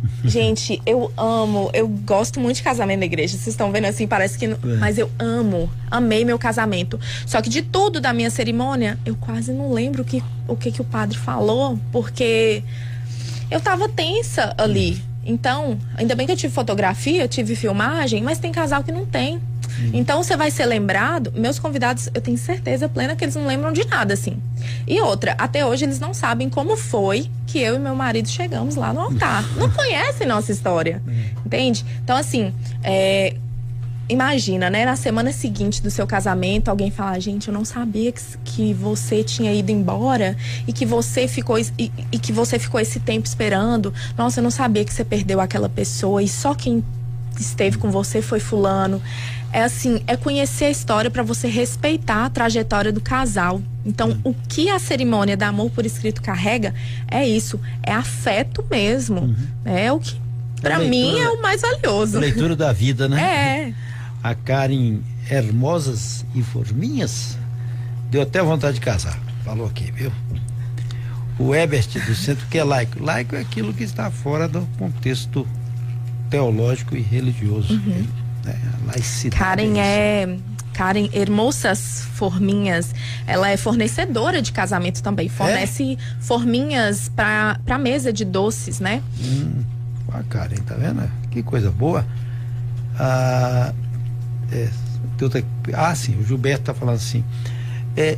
Gente, 0.24 0.82
eu 0.86 1.12
amo, 1.18 1.70
eu 1.74 1.86
gosto 1.86 2.40
muito 2.40 2.58
de 2.58 2.64
casamento 2.64 3.00
na 3.00 3.06
igreja. 3.06 3.34
Vocês 3.34 3.48
estão 3.48 3.70
vendo 3.70 3.86
assim, 3.86 4.08
parece 4.08 4.38
que. 4.38 4.46
É. 4.46 4.58
Mas 4.80 4.98
eu 4.98 5.12
amo, 5.20 5.70
amei 5.92 6.24
meu 6.24 6.40
casamento. 6.40 6.98
Só 7.26 7.42
que 7.42 7.50
de 7.50 7.62
tudo 7.62 8.00
da 8.00 8.14
minha 8.14 8.30
cerimônia, 8.30 8.98
eu 9.06 9.16
quase 9.16 9.52
não 9.52 9.74
lembro 9.74 10.06
que, 10.06 10.24
o 10.48 10.56
que, 10.56 10.72
que 10.72 10.82
o 10.82 10.86
padre 10.86 11.18
falou, 11.18 11.78
porque 11.92 12.64
eu 13.52 13.60
tava 13.60 13.90
tensa 13.90 14.54
ali. 14.58 15.09
Então, 15.30 15.78
ainda 15.96 16.16
bem 16.16 16.26
que 16.26 16.32
eu 16.32 16.36
tive 16.36 16.52
fotografia, 16.52 17.22
eu 17.22 17.28
tive 17.28 17.56
filmagem, 17.56 18.24
mas 18.24 18.40
tem 18.40 18.52
casal 18.52 18.84
que 18.84 18.92
não 18.92 19.06
tem. 19.06 19.40
Então 19.94 20.24
você 20.24 20.36
vai 20.36 20.50
ser 20.50 20.66
lembrado. 20.66 21.32
Meus 21.36 21.60
convidados, 21.60 22.10
eu 22.14 22.20
tenho 22.20 22.38
certeza 22.38 22.90
plena 22.90 23.16
que 23.16 23.24
eles 23.24 23.36
não 23.36 23.46
lembram 23.46 23.72
de 23.72 23.86
nada, 23.86 24.14
assim. 24.14 24.42
E 24.88 25.00
outra, 25.00 25.36
até 25.38 25.64
hoje 25.64 25.86
eles 25.86 26.00
não 26.00 26.14
sabem 26.14 26.50
como 26.50 26.76
foi 26.76 27.30
que 27.46 27.60
eu 27.60 27.76
e 27.76 27.80
meu 27.80 27.96
marido 27.96 28.28
chegamos 28.28 28.76
lá 28.76 28.92
no 28.92 29.02
altar. 29.02 29.46
Não 29.56 29.70
conhecem 29.70 30.28
nossa 30.28 30.52
história. 30.52 31.02
Entende? 31.46 31.86
Então, 32.04 32.18
assim, 32.18 32.52
é, 32.84 33.36
imagina, 34.10 34.70
né? 34.70 34.84
Na 34.84 34.96
semana 34.96 35.32
seguinte 35.32 35.82
do 35.82 35.92
seu 35.92 36.06
casamento, 36.06 36.70
alguém 36.70 36.92
falar, 36.92 37.20
gente, 37.20 37.48
eu 37.48 37.54
não 37.54 37.64
sabia 37.64 38.12
que, 38.12 38.22
que 38.44 38.74
você 38.74 39.24
tinha 39.24 39.54
ido 39.54 39.72
embora 39.72 40.36
e 40.68 40.74
que 40.74 40.86
você 40.86 41.28
ficou 41.28 41.58
e, 41.60 41.92
e, 42.12 42.20
que 42.20 42.34
você 42.34 42.58
ficou 42.58 42.80
esse 42.80 43.00
tempo 43.00 43.28
esperando. 43.28 43.94
Nossa, 44.18 44.40
eu 44.40 44.44
não 44.44 44.52
sabia 44.52 44.84
que 44.84 44.94
você 44.94 45.06
perdeu 45.06 45.40
aquela 45.40 45.70
pessoa 45.70 46.22
e 46.22 46.28
só 46.28 46.56
quem 46.56 46.84
esteve 47.40 47.78
com 47.78 47.90
você 47.90 48.22
foi 48.22 48.40
fulano 48.40 49.02
é 49.52 49.64
assim, 49.64 50.02
é 50.06 50.16
conhecer 50.16 50.66
a 50.66 50.70
história 50.70 51.10
para 51.10 51.24
você 51.24 51.48
respeitar 51.48 52.26
a 52.26 52.30
trajetória 52.30 52.92
do 52.92 53.02
casal. 53.02 53.62
Então, 53.86 54.20
o 54.24 54.34
que 54.34 54.70
a 54.70 54.78
cerimônia 54.78 55.36
da 55.36 55.48
amor 55.48 55.72
por 55.72 55.86
escrito 55.86 56.22
carrega 56.22 56.74
é 57.08 57.28
isso, 57.28 57.60
é 57.82 57.92
afeto 57.92 58.64
mesmo. 58.70 59.22
Uhum. 59.22 59.36
É 59.66 59.92
o 59.92 60.00
que 60.00 60.16
para 60.62 60.80
mim 60.80 61.20
é 61.20 61.30
o 61.30 61.42
mais 61.42 61.62
valioso. 61.62 62.20
Leitura 62.20 62.56
da 62.56 62.72
vida, 62.72 63.08
né? 63.08 63.74
É. 63.76 63.90
A 64.22 64.36
Karen 64.36 65.00
Hermosas 65.30 66.26
e 66.36 66.44
Forminhas 66.44 67.38
deu 68.10 68.22
até 68.22 68.42
vontade 68.42 68.76
de 68.76 68.82
casar. 68.82 69.18
Falou 69.46 69.68
aqui, 69.68 69.92
viu? 69.92 70.12
O 71.38 71.56
Ebert 71.56 71.88
do 72.06 72.14
centro 72.14 72.46
que 72.48 72.58
é 72.58 72.64
laico. 72.64 73.02
Laico 73.02 73.36
é 73.36 73.40
aquilo 73.40 73.74
que 73.74 73.84
está 73.84 74.12
fora 74.12 74.48
do 74.48 74.68
contexto 74.78 75.48
teológico 76.30 76.96
e 76.96 77.02
religioso. 77.02 77.74
Uhum. 77.74 78.06
É, 78.46 78.56
laicidade. 78.86 79.40
Karen 79.40 79.80
é 79.80 80.38
Karen 80.74 81.10
Hermosas 81.12 82.08
Forminhas, 82.14 82.96
ela 83.28 83.50
é 83.50 83.58
fornecedora 83.58 84.42
de 84.42 84.52
casamento 84.52 85.04
também. 85.04 85.28
É? 85.28 85.30
Fornece 85.30 85.94
é? 85.94 85.98
forminhas 86.22 87.10
para 87.10 87.60
pra 87.66 87.78
mesa 87.78 88.14
de 88.14 88.24
doces, 88.24 88.80
né? 88.80 89.02
Hum, 89.22 89.62
a 90.12 90.24
Karen, 90.24 90.56
tá 90.58 90.76
vendo? 90.76 91.10
Que 91.32 91.44
coisa 91.44 91.70
boa. 91.70 92.06
Ah, 92.98 93.74
é, 94.52 94.70
ah 95.74 95.94
sim, 95.96 96.18
o 96.20 96.26
Gilberto 96.26 96.66
tá 96.66 96.74
falando 96.74 96.96
assim. 96.96 97.24
É, 97.96 98.18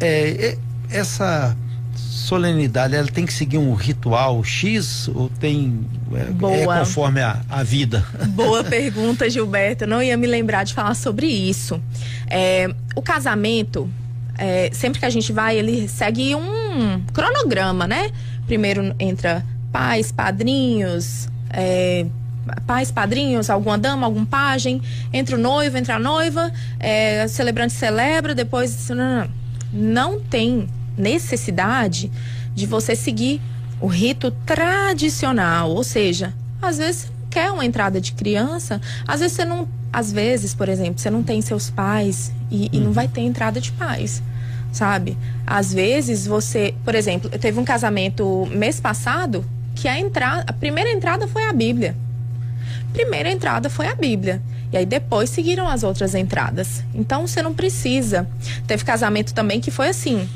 é, 0.00 0.46
é 0.46 0.58
essa 0.90 1.56
solenidade, 1.94 2.94
ela 2.94 3.08
tem 3.08 3.24
que 3.24 3.32
seguir 3.32 3.58
um 3.58 3.74
ritual 3.74 4.42
X 4.44 5.08
ou 5.08 5.28
tem 5.28 5.84
é, 6.12 6.62
é 6.62 6.66
conforme 6.66 7.20
a, 7.20 7.40
a, 7.48 7.62
vida? 7.62 8.04
Boa 8.30 8.62
pergunta, 8.62 9.28
Gilberto. 9.28 9.84
Eu 9.84 9.88
não 9.88 10.02
ia 10.02 10.16
me 10.16 10.26
lembrar 10.26 10.64
de 10.64 10.74
falar 10.74 10.94
sobre 10.94 11.26
isso. 11.26 11.80
É, 12.28 12.72
o 12.94 13.02
casamento, 13.02 13.88
é, 14.38 14.70
sempre 14.72 15.00
que 15.00 15.06
a 15.06 15.10
gente 15.10 15.32
vai, 15.32 15.56
ele 15.56 15.88
segue 15.88 16.34
um 16.34 17.00
cronograma, 17.12 17.86
né? 17.86 18.10
Primeiro 18.46 18.94
entra 18.98 19.44
pais, 19.72 20.10
padrinhos, 20.12 21.28
é, 21.50 22.06
pais, 22.66 22.90
padrinhos, 22.90 23.50
alguma 23.50 23.78
dama, 23.78 24.06
algum 24.06 24.24
pajem, 24.24 24.80
entra 25.12 25.36
o 25.36 25.38
noivo, 25.38 25.76
entra 25.76 25.96
a 25.96 25.98
noiva, 25.98 26.52
é, 26.78 27.26
celebrante 27.28 27.72
celebra, 27.72 28.34
depois. 28.34 28.88
Não, 28.88 28.96
não, 28.96 29.04
não. 29.06 29.30
não 29.72 30.20
tem 30.20 30.68
necessidade 30.96 32.10
de 32.54 32.66
você 32.66 32.94
seguir 32.94 33.40
o 33.80 33.86
rito 33.86 34.30
tradicional, 34.44 35.70
ou 35.70 35.82
seja, 35.82 36.34
às 36.60 36.78
vezes 36.78 37.02
você 37.02 37.08
não 37.08 37.28
quer 37.30 37.50
uma 37.50 37.64
entrada 37.64 38.00
de 38.00 38.12
criança, 38.12 38.80
às 39.06 39.20
vezes 39.20 39.36
você 39.36 39.44
não, 39.44 39.66
às 39.92 40.12
vezes, 40.12 40.54
por 40.54 40.68
exemplo, 40.68 41.00
você 41.00 41.10
não 41.10 41.22
tem 41.22 41.40
seus 41.40 41.70
pais 41.70 42.32
e, 42.50 42.68
e 42.72 42.80
não 42.80 42.92
vai 42.92 43.08
ter 43.08 43.22
entrada 43.22 43.60
de 43.60 43.72
pais, 43.72 44.22
sabe? 44.70 45.16
Às 45.46 45.72
vezes 45.72 46.26
você, 46.26 46.74
por 46.84 46.94
exemplo, 46.94 47.30
teve 47.30 47.58
um 47.58 47.64
casamento 47.64 48.46
mês 48.52 48.78
passado 48.78 49.44
que 49.74 49.88
a 49.88 49.98
entrada, 49.98 50.44
a 50.46 50.52
primeira 50.52 50.90
entrada 50.92 51.26
foi 51.26 51.44
a 51.44 51.52
Bíblia. 51.52 51.96
Primeira 52.92 53.30
entrada 53.30 53.70
foi 53.70 53.86
a 53.86 53.94
Bíblia. 53.94 54.42
E 54.72 54.76
aí 54.76 54.86
depois 54.86 55.30
seguiram 55.30 55.66
as 55.68 55.82
outras 55.82 56.14
entradas. 56.14 56.84
Então 56.94 57.26
você 57.26 57.42
não 57.42 57.52
precisa. 57.52 58.28
Teve 58.66 58.84
casamento 58.84 59.34
também 59.34 59.60
que 59.60 59.70
foi 59.70 59.88
assim: 59.88 60.28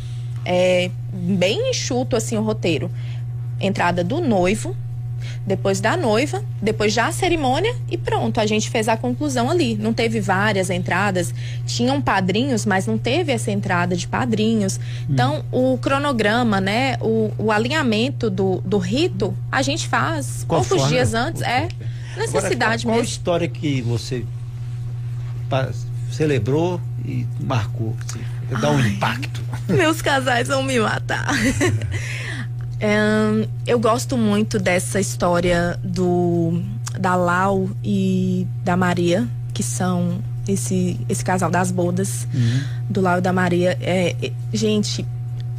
é, 0.44 0.90
bem 1.12 1.70
enxuto 1.70 2.16
assim 2.16 2.36
o 2.36 2.42
roteiro. 2.42 2.90
Entrada 3.60 4.02
do 4.02 4.20
noivo, 4.20 4.76
depois 5.46 5.80
da 5.80 5.96
noiva, 5.96 6.42
depois 6.60 6.92
já 6.92 7.06
a 7.06 7.12
cerimônia 7.12 7.74
e 7.90 7.96
pronto, 7.96 8.40
a 8.40 8.46
gente 8.46 8.68
fez 8.68 8.88
a 8.88 8.96
conclusão 8.96 9.48
ali. 9.50 9.76
Não 9.76 9.92
teve 9.94 10.20
várias 10.20 10.68
entradas, 10.70 11.32
tinham 11.64 12.02
padrinhos, 12.02 12.66
mas 12.66 12.86
não 12.86 12.98
teve 12.98 13.30
essa 13.30 13.50
entrada 13.52 13.94
de 13.96 14.08
padrinhos. 14.08 14.80
Então, 15.08 15.44
o 15.52 15.78
cronograma, 15.78 16.60
né, 16.60 16.96
o, 17.00 17.30
o 17.38 17.52
alinhamento 17.52 18.28
do, 18.28 18.60
do 18.62 18.78
rito, 18.78 19.32
a 19.52 19.62
gente 19.62 19.86
faz 19.86 20.44
Conforme- 20.48 20.68
poucos 20.68 20.88
dias 20.88 21.14
antes, 21.14 21.40
é 21.42 21.68
necessidade 22.16 22.82
Agora, 22.82 22.82
qual, 22.82 22.96
mesmo. 22.96 23.08
história 23.08 23.48
que 23.48 23.82
você 23.82 24.24
celebrou 26.10 26.80
e 27.04 27.26
marcou? 27.40 27.94
Assim, 28.08 28.20
dá 28.60 28.70
um 28.70 28.80
impacto. 28.80 29.42
Meus 29.68 30.02
casais 30.02 30.48
vão 30.48 30.62
me 30.62 30.78
matar. 30.78 31.28
Ahn, 32.80 33.46
eu 33.66 33.78
gosto 33.78 34.16
muito 34.16 34.58
dessa 34.58 35.00
história 35.00 35.78
do 35.82 36.62
da 36.98 37.16
Lau 37.16 37.68
e 37.82 38.46
da 38.62 38.76
Maria, 38.76 39.28
que 39.52 39.62
são 39.62 40.22
esse, 40.46 41.00
esse 41.08 41.24
casal 41.24 41.50
das 41.50 41.70
bodas, 41.70 42.26
do 42.88 43.00
Lau 43.00 43.18
e 43.18 43.20
da 43.20 43.32
Maria. 43.32 43.76
É, 43.80 44.14
é, 44.22 44.32
gente, 44.52 45.04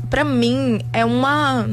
pra 0.09 0.23
mim 0.23 0.79
é 0.93 1.03
uma. 1.03 1.69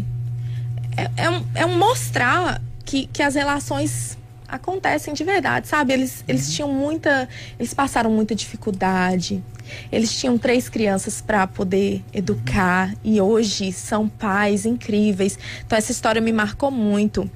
É, 0.96 1.10
é 1.24 1.30
um, 1.30 1.44
é 1.54 1.66
um 1.66 1.78
mostrar 1.78 2.60
que, 2.84 3.06
que 3.06 3.22
as 3.22 3.34
relações 3.34 4.18
acontecem 4.52 5.14
de 5.14 5.24
verdade, 5.24 5.66
sabe? 5.66 5.94
Eles, 5.94 6.22
eles 6.28 6.54
tinham 6.54 6.70
muita. 6.70 7.26
Eles 7.58 7.72
passaram 7.72 8.10
muita 8.10 8.34
dificuldade. 8.34 9.42
Eles 9.90 10.14
tinham 10.14 10.36
três 10.36 10.68
crianças 10.68 11.22
para 11.22 11.46
poder 11.46 12.04
educar 12.12 12.94
e 13.02 13.18
hoje 13.18 13.72
são 13.72 14.06
pais 14.06 14.66
incríveis. 14.66 15.38
Então 15.64 15.78
essa 15.78 15.90
história 15.90 16.20
me 16.20 16.32
marcou 16.32 16.70
muito. 16.70 17.28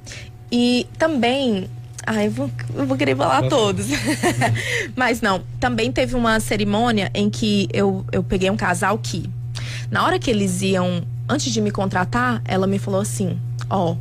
E 0.52 0.86
também. 0.98 1.70
Ai, 2.06 2.26
eu 2.26 2.30
vou, 2.30 2.50
eu 2.74 2.86
vou 2.86 2.96
querer 2.96 3.16
falar 3.16 3.48
todos. 3.48 3.86
Mas 4.94 5.20
não, 5.20 5.42
também 5.58 5.90
teve 5.90 6.14
uma 6.14 6.38
cerimônia 6.38 7.10
em 7.14 7.30
que 7.30 7.66
eu, 7.72 8.04
eu 8.12 8.22
peguei 8.22 8.48
um 8.48 8.56
casal 8.56 8.96
que, 8.98 9.28
na 9.90 10.04
hora 10.04 10.16
que 10.16 10.30
eles 10.30 10.62
iam, 10.62 11.02
antes 11.28 11.52
de 11.52 11.60
me 11.60 11.72
contratar, 11.72 12.42
ela 12.44 12.66
me 12.66 12.78
falou 12.78 13.00
assim: 13.00 13.36
Ó, 13.68 13.96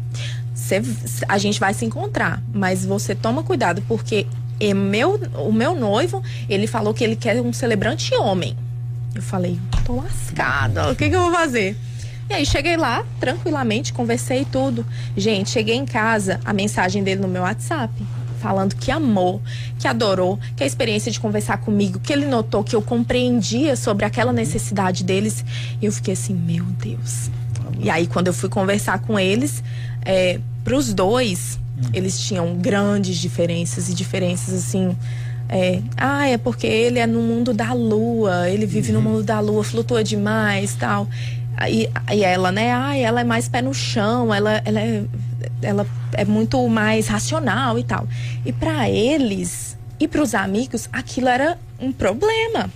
cê- 0.56 0.82
a 1.30 1.38
gente 1.38 1.60
vai 1.60 1.74
se 1.74 1.86
encontrar, 1.86 2.42
mas 2.52 2.84
você 2.84 3.14
toma 3.14 3.44
cuidado, 3.44 3.84
porque 3.88 4.26
é 4.60 4.74
meu, 4.74 5.20
o 5.38 5.52
meu 5.52 5.76
noivo, 5.76 6.24
ele 6.50 6.66
falou 6.66 6.94
que 6.94 7.04
ele 7.04 7.16
quer 7.16 7.40
um 7.42 7.54
celebrante 7.54 8.16
homem. 8.16 8.56
Eu 9.14 9.22
falei, 9.22 9.60
tô 9.86 9.98
lascada, 9.98 10.92
o 10.92 10.96
que, 10.96 11.10
que 11.10 11.16
eu 11.16 11.22
vou 11.22 11.32
fazer? 11.32 11.78
E 12.30 12.34
aí 12.34 12.46
cheguei 12.46 12.76
lá, 12.76 13.06
tranquilamente, 13.20 13.94
conversei 13.94 14.42
e 14.42 14.46
tudo. 14.46 14.84
Gente, 15.16 15.52
cheguei 15.52 15.76
em 15.76 15.86
casa, 15.86 16.40
a 16.44 16.52
mensagem 16.54 17.04
dele 17.04 17.22
no 17.22 17.28
meu 17.28 17.44
WhatsApp, 17.44 17.94
falando 18.42 18.76
que 18.76 18.90
amou, 18.92 19.42
que 19.78 19.88
adorou, 19.88 20.40
que 20.56 20.64
a 20.64 20.66
experiência 20.68 21.12
de 21.12 21.20
conversar 21.20 21.58
comigo, 21.58 22.00
que 22.00 22.12
ele 22.12 22.26
notou 22.26 22.64
que 22.64 22.76
eu 22.76 22.82
compreendia 22.82 23.76
sobre 23.76 24.06
aquela 24.06 24.34
necessidade 24.34 25.04
deles. 25.04 25.46
E 25.82 25.86
eu 25.86 25.92
fiquei 25.92 26.14
assim, 26.14 26.34
meu 26.34 26.64
Deus. 26.64 27.30
E 27.80 27.90
aí, 27.90 28.08
quando 28.08 28.28
eu 28.28 28.34
fui 28.34 28.50
conversar 28.50 29.00
com 29.00 29.20
eles, 29.20 29.64
é, 30.04 30.40
pros 30.64 30.94
dois, 30.94 31.60
eles 31.94 32.20
tinham 32.20 32.56
grandes 32.56 33.18
diferenças 33.18 33.90
e 33.90 33.94
diferenças 33.94 34.54
assim. 34.54 34.96
É, 35.48 35.80
ah, 35.96 36.28
é 36.28 36.38
porque 36.38 36.66
ele 36.66 36.98
é 36.98 37.06
no 37.06 37.22
mundo 37.22 37.54
da 37.54 37.72
lua, 37.74 38.50
ele 38.50 38.66
vive 38.66 38.92
no 38.92 39.02
mundo 39.02 39.24
da 39.24 39.40
lua, 39.40 39.64
flutua 39.64 40.04
demais 40.04 40.76
tal. 40.76 41.08
Aí, 41.58 41.90
aí 42.08 42.24
ela, 42.24 42.52
né? 42.52 42.74
Ah, 42.74 42.98
ela 42.98 43.22
é 43.22 43.24
mais 43.24 43.48
pé 43.48 43.62
no 43.62 43.74
chão, 43.74 44.34
ela, 44.34 44.62
ela, 44.66 44.82
é, 44.82 45.04
ela 45.62 45.88
é 46.14 46.26
muito 46.26 46.68
mais 46.68 47.08
racional 47.08 47.78
e 47.78 47.84
tal. 47.84 48.08
E 48.46 48.52
para 48.52 48.90
eles 48.90 49.78
e 50.00 50.08
para 50.08 50.22
os 50.22 50.36
amigos, 50.36 50.90
aquilo 50.92 51.30
era 51.30 51.58
um 51.80 51.92
problema. 51.92 52.70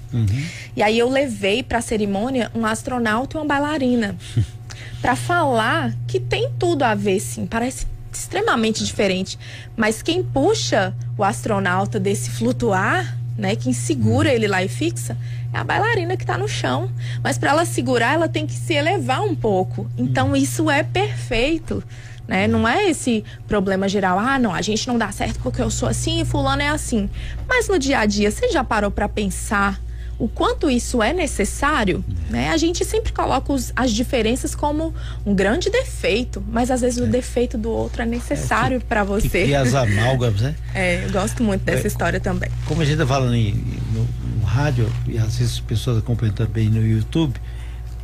E 0.76 0.82
aí 0.82 0.98
eu 0.98 1.10
levei 1.10 1.64
para 1.64 1.80
a 1.80 1.82
cerimônia 1.82 2.52
um 2.56 2.66
astronauta 2.66 3.38
e 3.38 3.40
uma 3.40 3.46
bailarina 3.46 4.16
para 5.02 5.16
falar 5.16 5.94
que 6.08 6.20
tem 6.20 6.52
tudo 6.58 6.84
a 6.84 6.96
ver, 6.96 7.20
sim. 7.20 7.46
Parece 7.46 7.86
extremamente 8.12 8.84
diferente, 8.84 9.38
mas 9.78 10.02
quem 10.02 10.24
puxa 10.24 10.94
o 11.18 11.24
astronauta 11.24 12.00
desse 12.00 12.30
flutuar, 12.32 13.18
né, 13.38 13.56
quem 13.56 13.72
segura 13.72 14.34
ele 14.34 14.48
lá 14.48 14.64
e 14.64 14.68
fixa, 14.68 15.16
é 15.54 15.58
a 15.58 15.64
bailarina 15.64 16.18
que 16.18 16.24
está 16.24 16.38
no 16.38 16.48
chão. 16.48 16.92
Mas 17.24 17.38
para 17.38 17.52
ela 17.52 17.66
segurar, 17.66 18.14
ela 18.14 18.28
tem 18.28 18.46
que 18.46 18.54
se 18.54 18.74
elevar 18.74 19.22
um 19.22 19.36
pouco. 19.36 19.90
Então 19.98 20.36
isso 20.36 20.70
é 20.70 20.84
perfeito. 20.84 21.84
Né? 22.28 22.48
Não 22.48 22.68
é 22.68 22.88
esse 22.90 23.24
problema 23.48 23.90
geral, 23.90 24.20
ah, 24.20 24.38
não, 24.38 24.54
a 24.54 24.62
gente 24.62 24.88
não 24.88 25.00
dá 25.00 25.12
certo 25.12 25.40
porque 25.42 25.62
eu 25.62 25.72
sou 25.72 25.90
assim 25.90 26.22
e 26.22 26.26
fulano 26.26 26.62
é 26.62 26.70
assim. 26.70 27.10
Mas 27.48 27.68
no 27.68 27.80
dia 27.80 28.00
a 28.00 28.06
dia, 28.06 28.30
você 28.30 28.50
já 28.50 28.64
parou 28.64 28.92
para 28.92 29.10
pensar 29.10 29.82
o 30.20 30.28
quanto 30.28 30.70
isso 30.70 31.02
é 31.02 31.14
necessário, 31.14 32.04
né? 32.30 32.50
A 32.50 32.58
gente 32.58 32.84
sempre 32.84 33.12
coloca 33.14 33.54
os- 33.54 33.72
as 33.76 33.90
diferenças 33.92 34.54
como 34.54 34.94
um 35.26 35.34
grande 35.34 35.70
defeito, 35.70 36.44
mas 36.52 36.70
às 36.70 36.82
vezes 36.82 37.00
o 37.00 37.08
defeito 37.08 37.58
do 37.58 37.70
outro 37.72 38.02
é 38.02 38.06
necessário 38.06 38.82
para 38.82 39.02
Que 39.02 39.08
você. 39.08 39.30
cria 39.44 39.62
as 39.62 39.74
amálgamas, 39.74 40.42
né? 40.42 40.56
É, 40.76 41.06
eu 41.06 41.12
gosto 41.12 41.42
muito 41.42 41.62
dessa 41.64 41.88
história 41.88 42.20
também. 42.20 42.50
Como 42.66 42.82
a 42.82 42.86
gente 42.86 42.96
está 42.96 43.08
falando 43.08 43.34
em- 43.34 43.54
no, 43.94 44.08
no 44.40 44.46
rádio, 44.46 44.92
e 45.08 45.18
às 45.18 45.38
vezes 45.38 45.54
as 45.54 45.60
pessoas 45.62 45.98
acompanham 46.00 46.34
também 46.36 46.70
no 46.70 46.86
YouTube, 46.86 47.36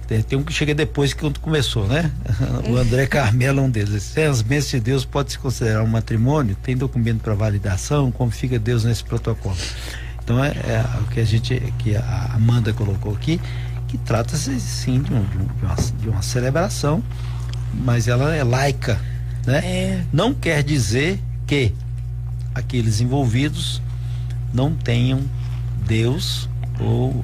tem, 0.08 0.22
tem 0.22 0.38
um 0.38 0.44
que 0.44 0.54
chega 0.54 0.74
depois 0.74 1.14
que 1.14 1.20
quando 1.20 1.40
começou, 1.40 1.86
né? 1.88 2.12
O 2.70 2.78
André 2.78 3.08
Carmelo 3.08 3.60
é 3.60 3.64
um 3.64 3.70
deles. 3.70 4.04
Sem 4.04 4.24
as 4.24 4.42
bênçãos 4.42 4.72
de 4.72 4.80
Deus 4.80 5.04
pode 5.04 5.34
se 5.34 5.40
considerar 5.40 5.84
um 5.84 5.88
matrimônio? 5.88 6.56
Tem 6.64 6.78
documento 6.78 7.22
para 7.22 7.34
validação? 7.34 8.10
Como 8.12 8.32
fica 8.32 8.58
Deus 8.58 8.84
nesse 8.86 9.04
protocolo? 9.04 9.58
Então 10.26 10.44
é, 10.44 10.50
é 10.50 10.84
o 11.02 11.04
que 11.06 11.20
a 11.20 11.24
gente, 11.24 11.62
que 11.78 11.96
a 11.96 12.32
Amanda 12.34 12.74
colocou 12.74 13.14
aqui, 13.14 13.40
que 13.88 13.96
trata-se 14.00 14.60
sim 14.60 15.00
de, 15.02 15.14
um- 15.14 15.24
de 15.24 15.38
um- 15.38 15.48
uma, 15.62 15.76
de 16.02 16.10
uma 16.10 16.22
celebração, 16.24 17.02
mas 17.74 18.08
ela 18.08 18.36
é 18.36 18.44
laica, 18.44 19.00
né? 19.46 19.60
É. 19.64 20.02
Não 20.12 20.34
quer 20.34 20.64
dizer 20.64 21.22
que 21.46 21.72
aqueles 22.56 23.00
envolvidos 23.02 23.80
não 24.52 24.74
tenham 24.74 25.22
Deus 25.86 26.50
ou 26.80 27.24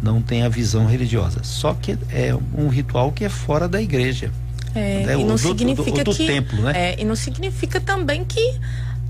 não 0.00 0.22
tenham 0.22 0.46
a 0.46 0.48
visão 0.50 0.86
religiosa. 0.86 1.40
Só 1.42 1.74
que 1.74 1.98
é 2.10 2.32
um 2.56 2.68
ritual 2.68 3.10
que 3.10 3.24
é 3.24 3.28
fora 3.28 3.66
da 3.68 3.82
igreja. 3.82 4.30
É, 4.74 5.04
né? 5.06 5.14
e 5.14 5.24
não 5.24 5.34
do- 5.34 5.38
significa 5.38 6.04
do, 6.04 6.10
do 6.12 6.16
que 6.16 6.26
templo, 6.26 6.62
né? 6.62 6.72
É, 6.76 7.00
e 7.00 7.04
não 7.04 7.16
significa 7.16 7.80
também 7.80 8.24
que 8.24 8.54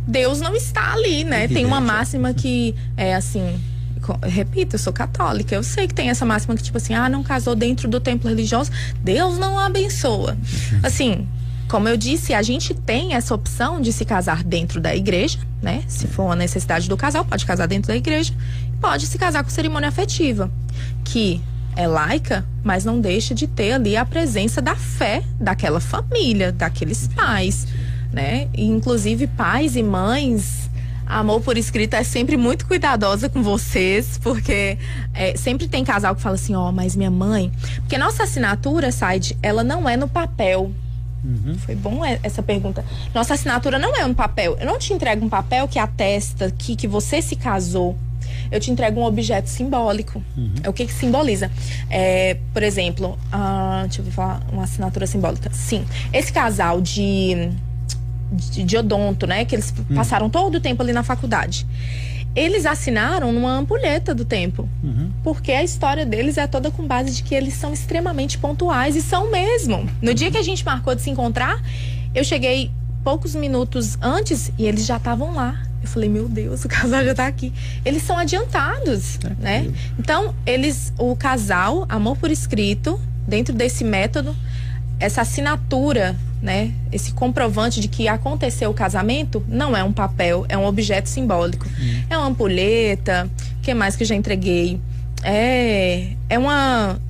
Deus 0.06 0.40
não 0.40 0.54
está 0.54 0.92
ali, 0.92 1.24
né? 1.24 1.48
Tem 1.48 1.64
uma 1.64 1.78
Evidente. 1.78 1.96
máxima 1.96 2.34
que 2.34 2.74
é 2.96 3.14
assim. 3.14 3.60
Repito, 4.22 4.76
eu 4.76 4.78
sou 4.78 4.92
católica. 4.92 5.54
Eu 5.54 5.62
sei 5.64 5.88
que 5.88 5.94
tem 5.94 6.10
essa 6.10 6.24
máxima 6.24 6.54
que, 6.54 6.62
tipo 6.62 6.76
assim, 6.78 6.94
ah, 6.94 7.08
não 7.08 7.24
casou 7.24 7.56
dentro 7.56 7.88
do 7.88 7.98
templo 7.98 8.28
religioso, 8.28 8.70
Deus 9.02 9.36
não 9.36 9.58
abençoa. 9.58 10.36
Assim, 10.80 11.26
como 11.66 11.88
eu 11.88 11.96
disse, 11.96 12.32
a 12.32 12.42
gente 12.42 12.72
tem 12.72 13.14
essa 13.14 13.34
opção 13.34 13.80
de 13.80 13.92
se 13.92 14.04
casar 14.04 14.44
dentro 14.44 14.80
da 14.80 14.94
igreja, 14.94 15.38
né? 15.60 15.82
Se 15.88 16.06
for 16.06 16.24
uma 16.26 16.36
necessidade 16.36 16.88
do 16.88 16.96
casal, 16.96 17.24
pode 17.24 17.44
casar 17.44 17.66
dentro 17.66 17.88
da 17.88 17.96
igreja. 17.96 18.32
Pode 18.80 19.06
se 19.06 19.18
casar 19.18 19.42
com 19.42 19.50
cerimônia 19.50 19.88
afetiva, 19.88 20.48
que 21.04 21.42
é 21.74 21.88
laica, 21.88 22.44
mas 22.62 22.84
não 22.84 23.00
deixa 23.00 23.34
de 23.34 23.46
ter 23.46 23.72
ali 23.72 23.96
a 23.96 24.04
presença 24.04 24.62
da 24.62 24.76
fé 24.76 25.22
daquela 25.40 25.80
família, 25.80 26.52
daqueles 26.52 27.08
pais, 27.08 27.66
né? 28.12 28.48
E, 28.54 28.64
inclusive 28.64 29.26
pais 29.26 29.76
e 29.76 29.82
mães. 29.82 30.70
Amor 31.06 31.40
por 31.40 31.56
escrito 31.56 31.94
é 31.94 32.02
sempre 32.02 32.36
muito 32.36 32.66
cuidadosa 32.66 33.28
com 33.28 33.40
vocês, 33.40 34.18
porque 34.20 34.76
é, 35.14 35.36
sempre 35.36 35.68
tem 35.68 35.84
casal 35.84 36.16
que 36.16 36.20
fala 36.22 36.34
assim, 36.34 36.54
ó, 36.56 36.72
mas 36.72 36.96
minha 36.96 37.10
mãe. 37.10 37.52
Porque 37.76 37.96
nossa 37.96 38.24
assinatura, 38.24 38.90
Side, 38.90 39.36
ela 39.40 39.62
não 39.62 39.88
é 39.88 39.96
no 39.96 40.08
papel. 40.08 40.72
Foi 41.58 41.74
bom 41.74 42.04
é- 42.04 42.20
essa 42.22 42.42
pergunta. 42.42 42.84
Nossa 43.14 43.34
assinatura 43.34 43.78
não 43.78 43.96
é 43.96 44.04
um 44.04 44.14
papel. 44.14 44.56
Eu 44.60 44.66
não 44.66 44.78
te 44.78 44.92
entrego 44.92 45.24
um 45.24 45.28
papel 45.28 45.66
que 45.66 45.78
atesta 45.78 46.52
que, 46.56 46.76
que 46.76 46.86
você 46.86 47.20
se 47.20 47.34
casou. 47.36 47.96
Eu 48.50 48.60
te 48.60 48.70
entrego 48.70 49.00
um 49.00 49.04
objeto 49.04 49.48
simbólico. 49.48 50.22
É 50.62 50.68
o 50.68 50.72
que, 50.72 50.86
que 50.86 50.92
simboliza? 50.92 51.50
É, 51.90 52.36
por 52.52 52.62
exemplo, 52.62 53.18
ah, 53.32 53.82
deixa 53.86 54.02
eu 54.02 54.12
falar 54.12 54.40
uma 54.52 54.62
assinatura 54.64 55.06
simbólica. 55.06 55.50
Sim. 55.52 55.84
Esse 56.12 56.32
casal 56.32 56.80
de, 56.80 57.50
de, 58.32 58.64
de 58.64 58.76
odonto, 58.76 59.26
né? 59.26 59.44
Que 59.44 59.54
eles 59.54 59.72
passaram 59.94 60.28
todo 60.28 60.56
o 60.56 60.60
tempo 60.60 60.82
ali 60.82 60.92
na 60.92 61.02
faculdade. 61.02 61.66
Eles 62.34 62.66
assinaram 62.66 63.32
numa 63.32 63.52
ampulheta 63.52 64.14
do 64.14 64.24
tempo. 64.24 64.68
Porque 65.22 65.52
a 65.52 65.62
história 65.64 66.04
deles 66.04 66.36
é 66.36 66.46
toda 66.46 66.70
com 66.70 66.86
base 66.86 67.12
de 67.12 67.22
que 67.22 67.34
eles 67.34 67.54
são 67.54 67.72
extremamente 67.72 68.36
pontuais 68.36 68.94
e 68.94 69.02
são 69.02 69.30
mesmo. 69.30 69.88
No 70.02 70.12
dia 70.12 70.30
que 70.30 70.36
a 70.36 70.42
gente 70.42 70.64
marcou 70.64 70.94
de 70.94 71.00
se 71.00 71.08
encontrar, 71.08 71.62
eu 72.14 72.22
cheguei 72.22 72.70
poucos 73.02 73.34
minutos 73.34 73.96
antes 74.02 74.50
e 74.58 74.66
eles 74.66 74.84
já 74.84 74.96
estavam 74.96 75.32
lá. 75.32 75.62
Eu 75.82 75.88
falei, 75.88 76.08
meu 76.08 76.28
Deus, 76.28 76.64
o 76.64 76.68
casal 76.68 77.04
já 77.04 77.14
tá 77.14 77.26
aqui. 77.26 77.52
Eles 77.84 78.02
são 78.02 78.18
adiantados, 78.18 79.18
né? 79.38 79.70
Então, 79.98 80.34
eles, 80.44 80.92
o 80.98 81.14
casal, 81.14 81.86
amor 81.88 82.16
por 82.16 82.30
escrito, 82.30 83.00
dentro 83.26 83.54
desse 83.54 83.84
método, 83.84 84.34
essa 84.98 85.22
assinatura 85.22 86.16
né? 86.42 86.72
Esse 86.92 87.12
comprovante 87.12 87.80
de 87.80 87.88
que 87.88 88.08
aconteceu 88.08 88.70
o 88.70 88.74
casamento 88.74 89.42
não 89.48 89.76
é 89.76 89.82
um 89.82 89.92
papel, 89.92 90.44
é 90.48 90.56
um 90.56 90.64
objeto 90.64 91.08
simbólico. 91.08 91.66
Hum. 91.66 92.02
É 92.08 92.16
uma 92.16 92.26
ampulheta, 92.26 93.28
que 93.62 93.72
mais 93.74 93.96
que 93.96 94.04
já 94.04 94.14
entreguei? 94.14 94.80
É, 95.22 96.12
é 96.28 96.38
uma 96.38 97.00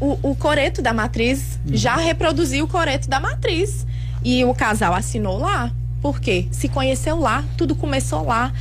o, 0.00 0.30
o 0.30 0.34
coreto 0.34 0.82
da 0.82 0.92
matriz 0.92 1.58
hum. 1.64 1.70
já 1.72 1.96
reproduziu 1.96 2.64
o 2.64 2.68
coreto 2.68 3.08
da 3.08 3.20
matriz 3.20 3.86
e 4.24 4.44
o 4.44 4.54
casal 4.54 4.94
assinou 4.94 5.38
lá. 5.38 5.72
Por 6.00 6.20
quê? 6.20 6.48
Se 6.50 6.68
conheceu 6.68 7.18
lá, 7.18 7.44
tudo 7.56 7.76
começou 7.76 8.24
lá. 8.24 8.52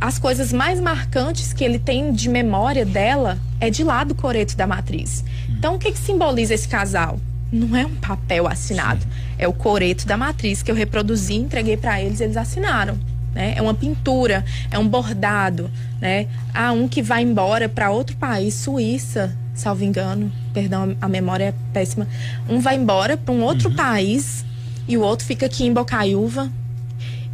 as 0.00 0.18
coisas 0.18 0.52
mais 0.52 0.80
marcantes 0.80 1.52
que 1.52 1.62
ele 1.62 1.78
tem 1.78 2.12
de 2.12 2.28
memória 2.30 2.86
dela 2.86 3.38
é 3.60 3.68
de 3.68 3.84
lá 3.84 4.02
do 4.04 4.14
coreto 4.14 4.56
da 4.56 4.66
matriz. 4.66 5.22
Hum. 5.48 5.54
Então, 5.58 5.74
o 5.74 5.78
que, 5.78 5.92
que 5.92 5.98
simboliza 5.98 6.54
esse 6.54 6.66
casal? 6.66 7.20
não 7.52 7.76
é 7.76 7.84
um 7.84 7.94
papel 7.96 8.48
assinado, 8.48 9.02
Sim. 9.02 9.08
É 9.42 9.48
o 9.48 9.52
coreto 9.52 10.06
da 10.06 10.16
matriz 10.16 10.62
que 10.62 10.70
eu 10.70 10.74
reproduzi, 10.74 11.34
entreguei 11.34 11.76
para 11.76 12.00
eles, 12.00 12.20
eles 12.20 12.36
assinaram. 12.36 12.96
Né? 13.34 13.54
É 13.56 13.62
uma 13.62 13.74
pintura, 13.74 14.44
é 14.70 14.78
um 14.78 14.86
bordado, 14.86 15.68
né? 16.00 16.28
Há 16.54 16.70
um 16.70 16.86
que 16.86 17.02
vai 17.02 17.22
embora 17.22 17.68
para 17.68 17.90
outro 17.90 18.16
país, 18.16 18.54
Suíça, 18.54 19.36
salvo 19.54 19.82
engano, 19.82 20.30
perdão, 20.52 20.96
a 21.00 21.08
memória 21.08 21.46
é 21.46 21.54
péssima. 21.72 22.06
Um 22.48 22.60
vai 22.60 22.76
embora 22.76 23.16
para 23.16 23.34
um 23.34 23.42
outro 23.42 23.70
uhum. 23.70 23.74
país 23.74 24.44
e 24.86 24.96
o 24.96 25.00
outro 25.00 25.26
fica 25.26 25.46
aqui 25.46 25.64
em 25.64 25.72
Bocaiúva 25.72 26.48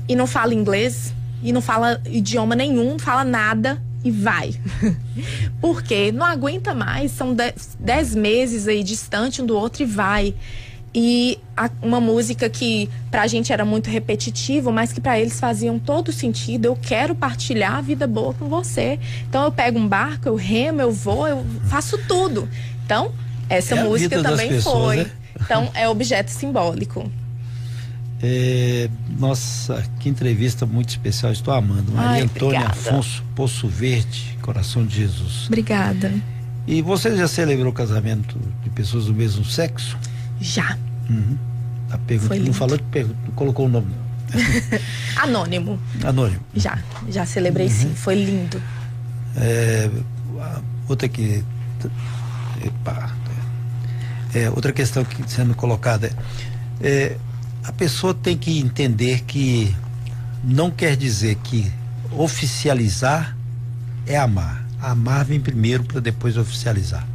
e 0.09 0.16
não 0.16 0.27
fala 0.27 0.55
inglês 0.55 1.12
e 1.42 1.53
não 1.53 1.61
fala 1.61 2.01
idioma 2.07 2.57
nenhum, 2.57 2.99
fala 2.99 3.23
nada 3.23 3.83
e 4.03 4.11
vai. 4.11 4.55
Porque 5.61 6.11
não 6.11 6.25
aguenta 6.25 6.75
mais, 6.75 7.11
são 7.11 7.37
dez, 7.79 8.14
meses 8.14 8.66
aí 8.66 8.83
distante 8.83 9.42
um 9.42 9.47
do 9.47 9.57
outro 9.57 9.83
e 9.83 9.87
vai. 9.87 10.35
E 10.94 11.38
a, 11.57 11.70
uma 11.83 12.01
música 12.01 12.48
que 12.48 12.88
pra 13.11 13.27
gente 13.27 13.53
era 13.53 13.64
muito 13.64 13.90
repetitiva, 13.90 14.72
mas 14.72 14.92
que 14.92 15.01
para 15.01 15.18
eles 15.20 15.38
faziam 15.38 15.79
todo 15.79 16.12
sentido. 16.12 16.66
Eu 16.66 16.77
quero 16.77 17.14
partilhar 17.14 17.77
a 17.77 17.81
vida 17.81 18.07
boa 18.07 18.35
com 18.35 18.48
você. 18.48 18.98
Então 19.29 19.44
eu 19.44 19.53
pego 19.53 19.79
um 19.79 19.87
barco, 19.87 20.29
eu 20.29 20.35
remo, 20.35 20.81
eu 20.81 20.92
vou, 20.92 21.29
eu 21.29 21.44
faço 21.68 21.98
tudo. 22.07 22.48
Então, 22.85 23.12
essa 23.48 23.74
é 23.74 23.85
música 23.85 24.22
também 24.22 24.48
pessoas, 24.48 24.77
foi. 24.77 24.96
Né? 24.96 25.11
Então, 25.40 25.70
é 25.74 25.88
objeto 25.88 26.31
simbólico. 26.31 27.11
É, 28.20 28.88
nossa, 29.18 29.85
que 30.01 30.09
entrevista 30.09 30.66
muito 30.66 30.88
especial, 30.88 31.31
estou 31.31 31.55
amando. 31.55 31.92
Maria 31.92 32.11
Ai, 32.11 32.20
Antônia 32.22 32.66
Afonso 32.66 33.22
Poço 33.35 33.68
Verde, 33.68 34.37
Coração 34.42 34.85
de 34.85 34.96
Jesus. 34.96 35.46
Obrigada. 35.46 36.12
E 36.66 36.83
você 36.83 37.16
já 37.16 37.29
celebrou 37.29 37.72
casamento 37.72 38.37
de 38.62 38.70
pessoas 38.70 39.07
do 39.07 39.14
mesmo 39.14 39.44
sexo? 39.44 39.96
Já. 40.40 40.77
Uhum. 41.09 41.37
A 41.90 41.98
pergunta, 41.98 42.37
não 42.37 42.53
falou, 42.53 42.79
colocou 43.35 43.66
o 43.66 43.68
nome. 43.68 43.92
Anônimo. 45.16 45.79
Anônimo. 46.05 46.40
Já, 46.55 46.79
já 47.09 47.24
celebrei 47.24 47.66
uhum. 47.66 47.72
sim, 47.72 47.94
foi 47.94 48.14
lindo. 48.14 48.62
É, 49.37 49.90
outra 50.88 51.09
que. 51.09 51.42
Epa, 52.62 53.11
é, 54.35 54.51
outra 54.51 54.72
questão 54.72 55.05
que 55.05 55.22
sendo 55.31 55.55
colocada 55.55 56.12
é, 56.81 56.88
é 56.88 57.16
a 57.64 57.72
pessoa 57.72 58.14
tem 58.14 58.37
que 58.37 58.59
entender 58.59 59.22
que 59.24 59.74
não 60.44 60.70
quer 60.70 60.96
dizer 60.96 61.37
que 61.37 61.70
oficializar 62.12 63.37
é 64.07 64.16
amar. 64.16 64.66
Amar 64.81 65.24
vem 65.24 65.40
primeiro 65.40 65.85
para 65.85 66.01
depois 66.01 66.37
oficializar. 66.37 67.07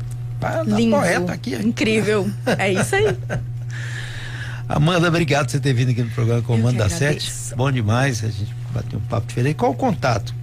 Tá 0.43 0.63
Lindo, 0.63 0.97
poeta 0.97 1.33
aqui. 1.33 1.55
Incrível. 1.55 2.29
É 2.57 2.71
isso 2.71 2.95
aí. 2.95 3.05
Amanda, 4.67 5.07
obrigado 5.07 5.45
por 5.45 5.51
você 5.51 5.59
ter 5.59 5.73
vindo 5.73 5.91
aqui 5.91 6.01
no 6.01 6.09
programa 6.09 6.41
Comando 6.41 6.77
da 6.77 6.89
Sete. 6.89 7.31
Bom 7.55 7.71
demais, 7.71 8.23
a 8.23 8.27
gente 8.27 8.53
bateu 8.73 8.99
um 8.99 9.01
papo 9.03 9.27
diferente. 9.27 9.55
Qual 9.55 9.71
o 9.71 9.75
contato? 9.75 10.33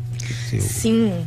Seu... 0.48 0.60
Sim. 0.60 1.26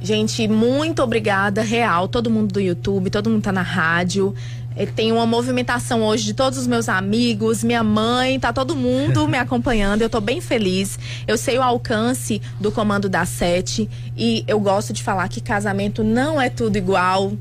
Gente, 0.00 0.46
muito 0.46 1.02
obrigada, 1.02 1.62
real, 1.62 2.06
todo 2.06 2.30
mundo 2.30 2.52
do 2.52 2.60
YouTube, 2.60 3.10
todo 3.10 3.30
mundo 3.30 3.42
tá 3.42 3.52
na 3.52 3.62
rádio. 3.62 4.34
É, 4.76 4.84
tem 4.84 5.10
uma 5.10 5.26
movimentação 5.26 6.02
hoje 6.02 6.26
de 6.26 6.34
todos 6.34 6.58
os 6.58 6.66
meus 6.66 6.86
amigos, 6.86 7.64
minha 7.64 7.82
mãe, 7.82 8.38
tá 8.38 8.52
todo 8.52 8.76
mundo 8.76 9.26
me 9.26 9.38
acompanhando. 9.38 10.02
Eu 10.02 10.10
tô 10.10 10.20
bem 10.20 10.38
feliz. 10.40 10.98
Eu 11.26 11.38
sei 11.38 11.56
o 11.58 11.62
alcance 11.62 12.42
do 12.60 12.70
comando 12.70 13.08
da 13.08 13.24
Sete 13.24 13.88
e 14.14 14.44
eu 14.46 14.60
gosto 14.60 14.92
de 14.92 15.02
falar 15.02 15.28
que 15.28 15.40
casamento 15.40 16.04
não 16.04 16.38
é 16.38 16.50
tudo 16.50 16.76
igual. 16.76 17.32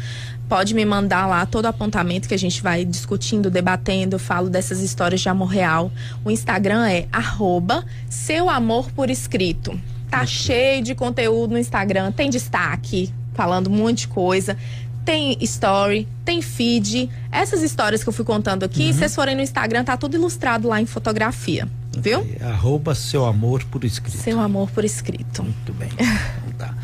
pode 0.48 0.74
me 0.74 0.86
mandar 0.86 1.26
lá 1.28 1.46
todo 1.46 1.66
apontamento 1.66 2.28
que 2.28 2.34
a 2.34 2.40
gente 2.40 2.62
vai 2.62 2.86
discutindo, 2.86 3.50
debatendo, 3.50 4.20
falo 4.20 4.50
dessas 4.50 4.82
histórias 4.82 5.22
de 5.22 5.30
amor 5.30 5.48
real. 5.48 5.92
O 6.24 6.32
Instagram 6.32 6.88
é 6.88 7.08
arroba 7.12 7.86
seu 8.10 8.50
amor 8.50 8.92
por 8.92 9.10
escrito. 9.10 9.80
Tá 10.10 10.26
cheio 10.26 10.84
de 10.84 10.94
conteúdo 10.94 11.52
no 11.52 11.58
Instagram, 11.58 12.12
tem 12.12 12.30
destaque, 12.30 13.12
falando 13.34 13.68
um 13.68 13.76
monte 13.76 14.02
de 14.02 14.08
coisa. 14.08 14.58
Tem 15.06 15.38
story, 15.42 16.08
tem 16.26 16.42
feed. 16.42 17.10
Essas 17.32 17.62
histórias 17.62 18.04
que 18.04 18.10
eu 18.10 18.14
fui 18.14 18.26
contando 18.26 18.64
aqui, 18.64 18.88
uhum. 18.88 18.94
se 18.94 19.00
vocês 19.00 19.16
forem 19.16 19.36
no 19.36 19.42
Instagram, 19.42 19.84
tá 19.84 19.96
tudo 19.96 20.16
ilustrado 20.16 20.68
lá 20.68 20.82
em 20.82 20.88
fotografia. 20.88 21.70
Viu? 21.96 22.22
Okay. 22.22 22.42
Arroba 22.42 22.96
seu 22.96 23.24
amor 23.24 23.64
por 23.66 23.86
escrito. 23.86 24.18
Seu 24.18 24.40
amor 24.40 24.70
por 24.72 24.84
escrito. 24.84 25.44
Muito 25.44 25.74
bem. 25.74 25.90
Então 25.94 26.68
tá. 26.68 26.76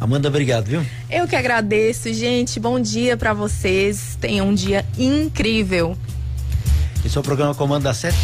Amanda, 0.00 0.28
obrigado, 0.28 0.66
viu? 0.66 0.86
Eu 1.10 1.26
que 1.26 1.36
agradeço, 1.36 2.12
gente. 2.12 2.60
Bom 2.60 2.78
dia 2.78 3.16
para 3.16 3.32
vocês. 3.32 4.16
Tenham 4.20 4.48
um 4.48 4.54
dia 4.54 4.84
incrível. 4.98 5.96
Esse 7.04 7.16
é 7.16 7.20
o 7.20 7.24
programa 7.24 7.54
Comando 7.54 7.84
da 7.84 7.94
Sete. 7.94 8.16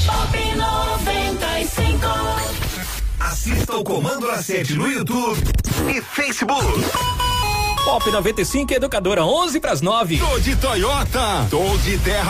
Assista 3.19 3.77
o 3.77 3.85
Comando 3.85 4.27
da 4.27 4.43
Sete 4.43 4.75
no 4.75 4.91
YouTube 4.91 5.43
e 5.95 6.01
Facebook. 6.01 7.30
Pop 7.85 8.11
95 8.11 8.75
Educadora 8.75 9.25
11 9.25 9.59
para 9.61 9.73
as 9.73 9.81
9. 9.81 10.19
Tô 10.19 10.39
de 10.39 10.55
Toyota. 10.57 11.47
Tô 11.51 11.77
de 11.79 11.99
Terra. 11.99 12.29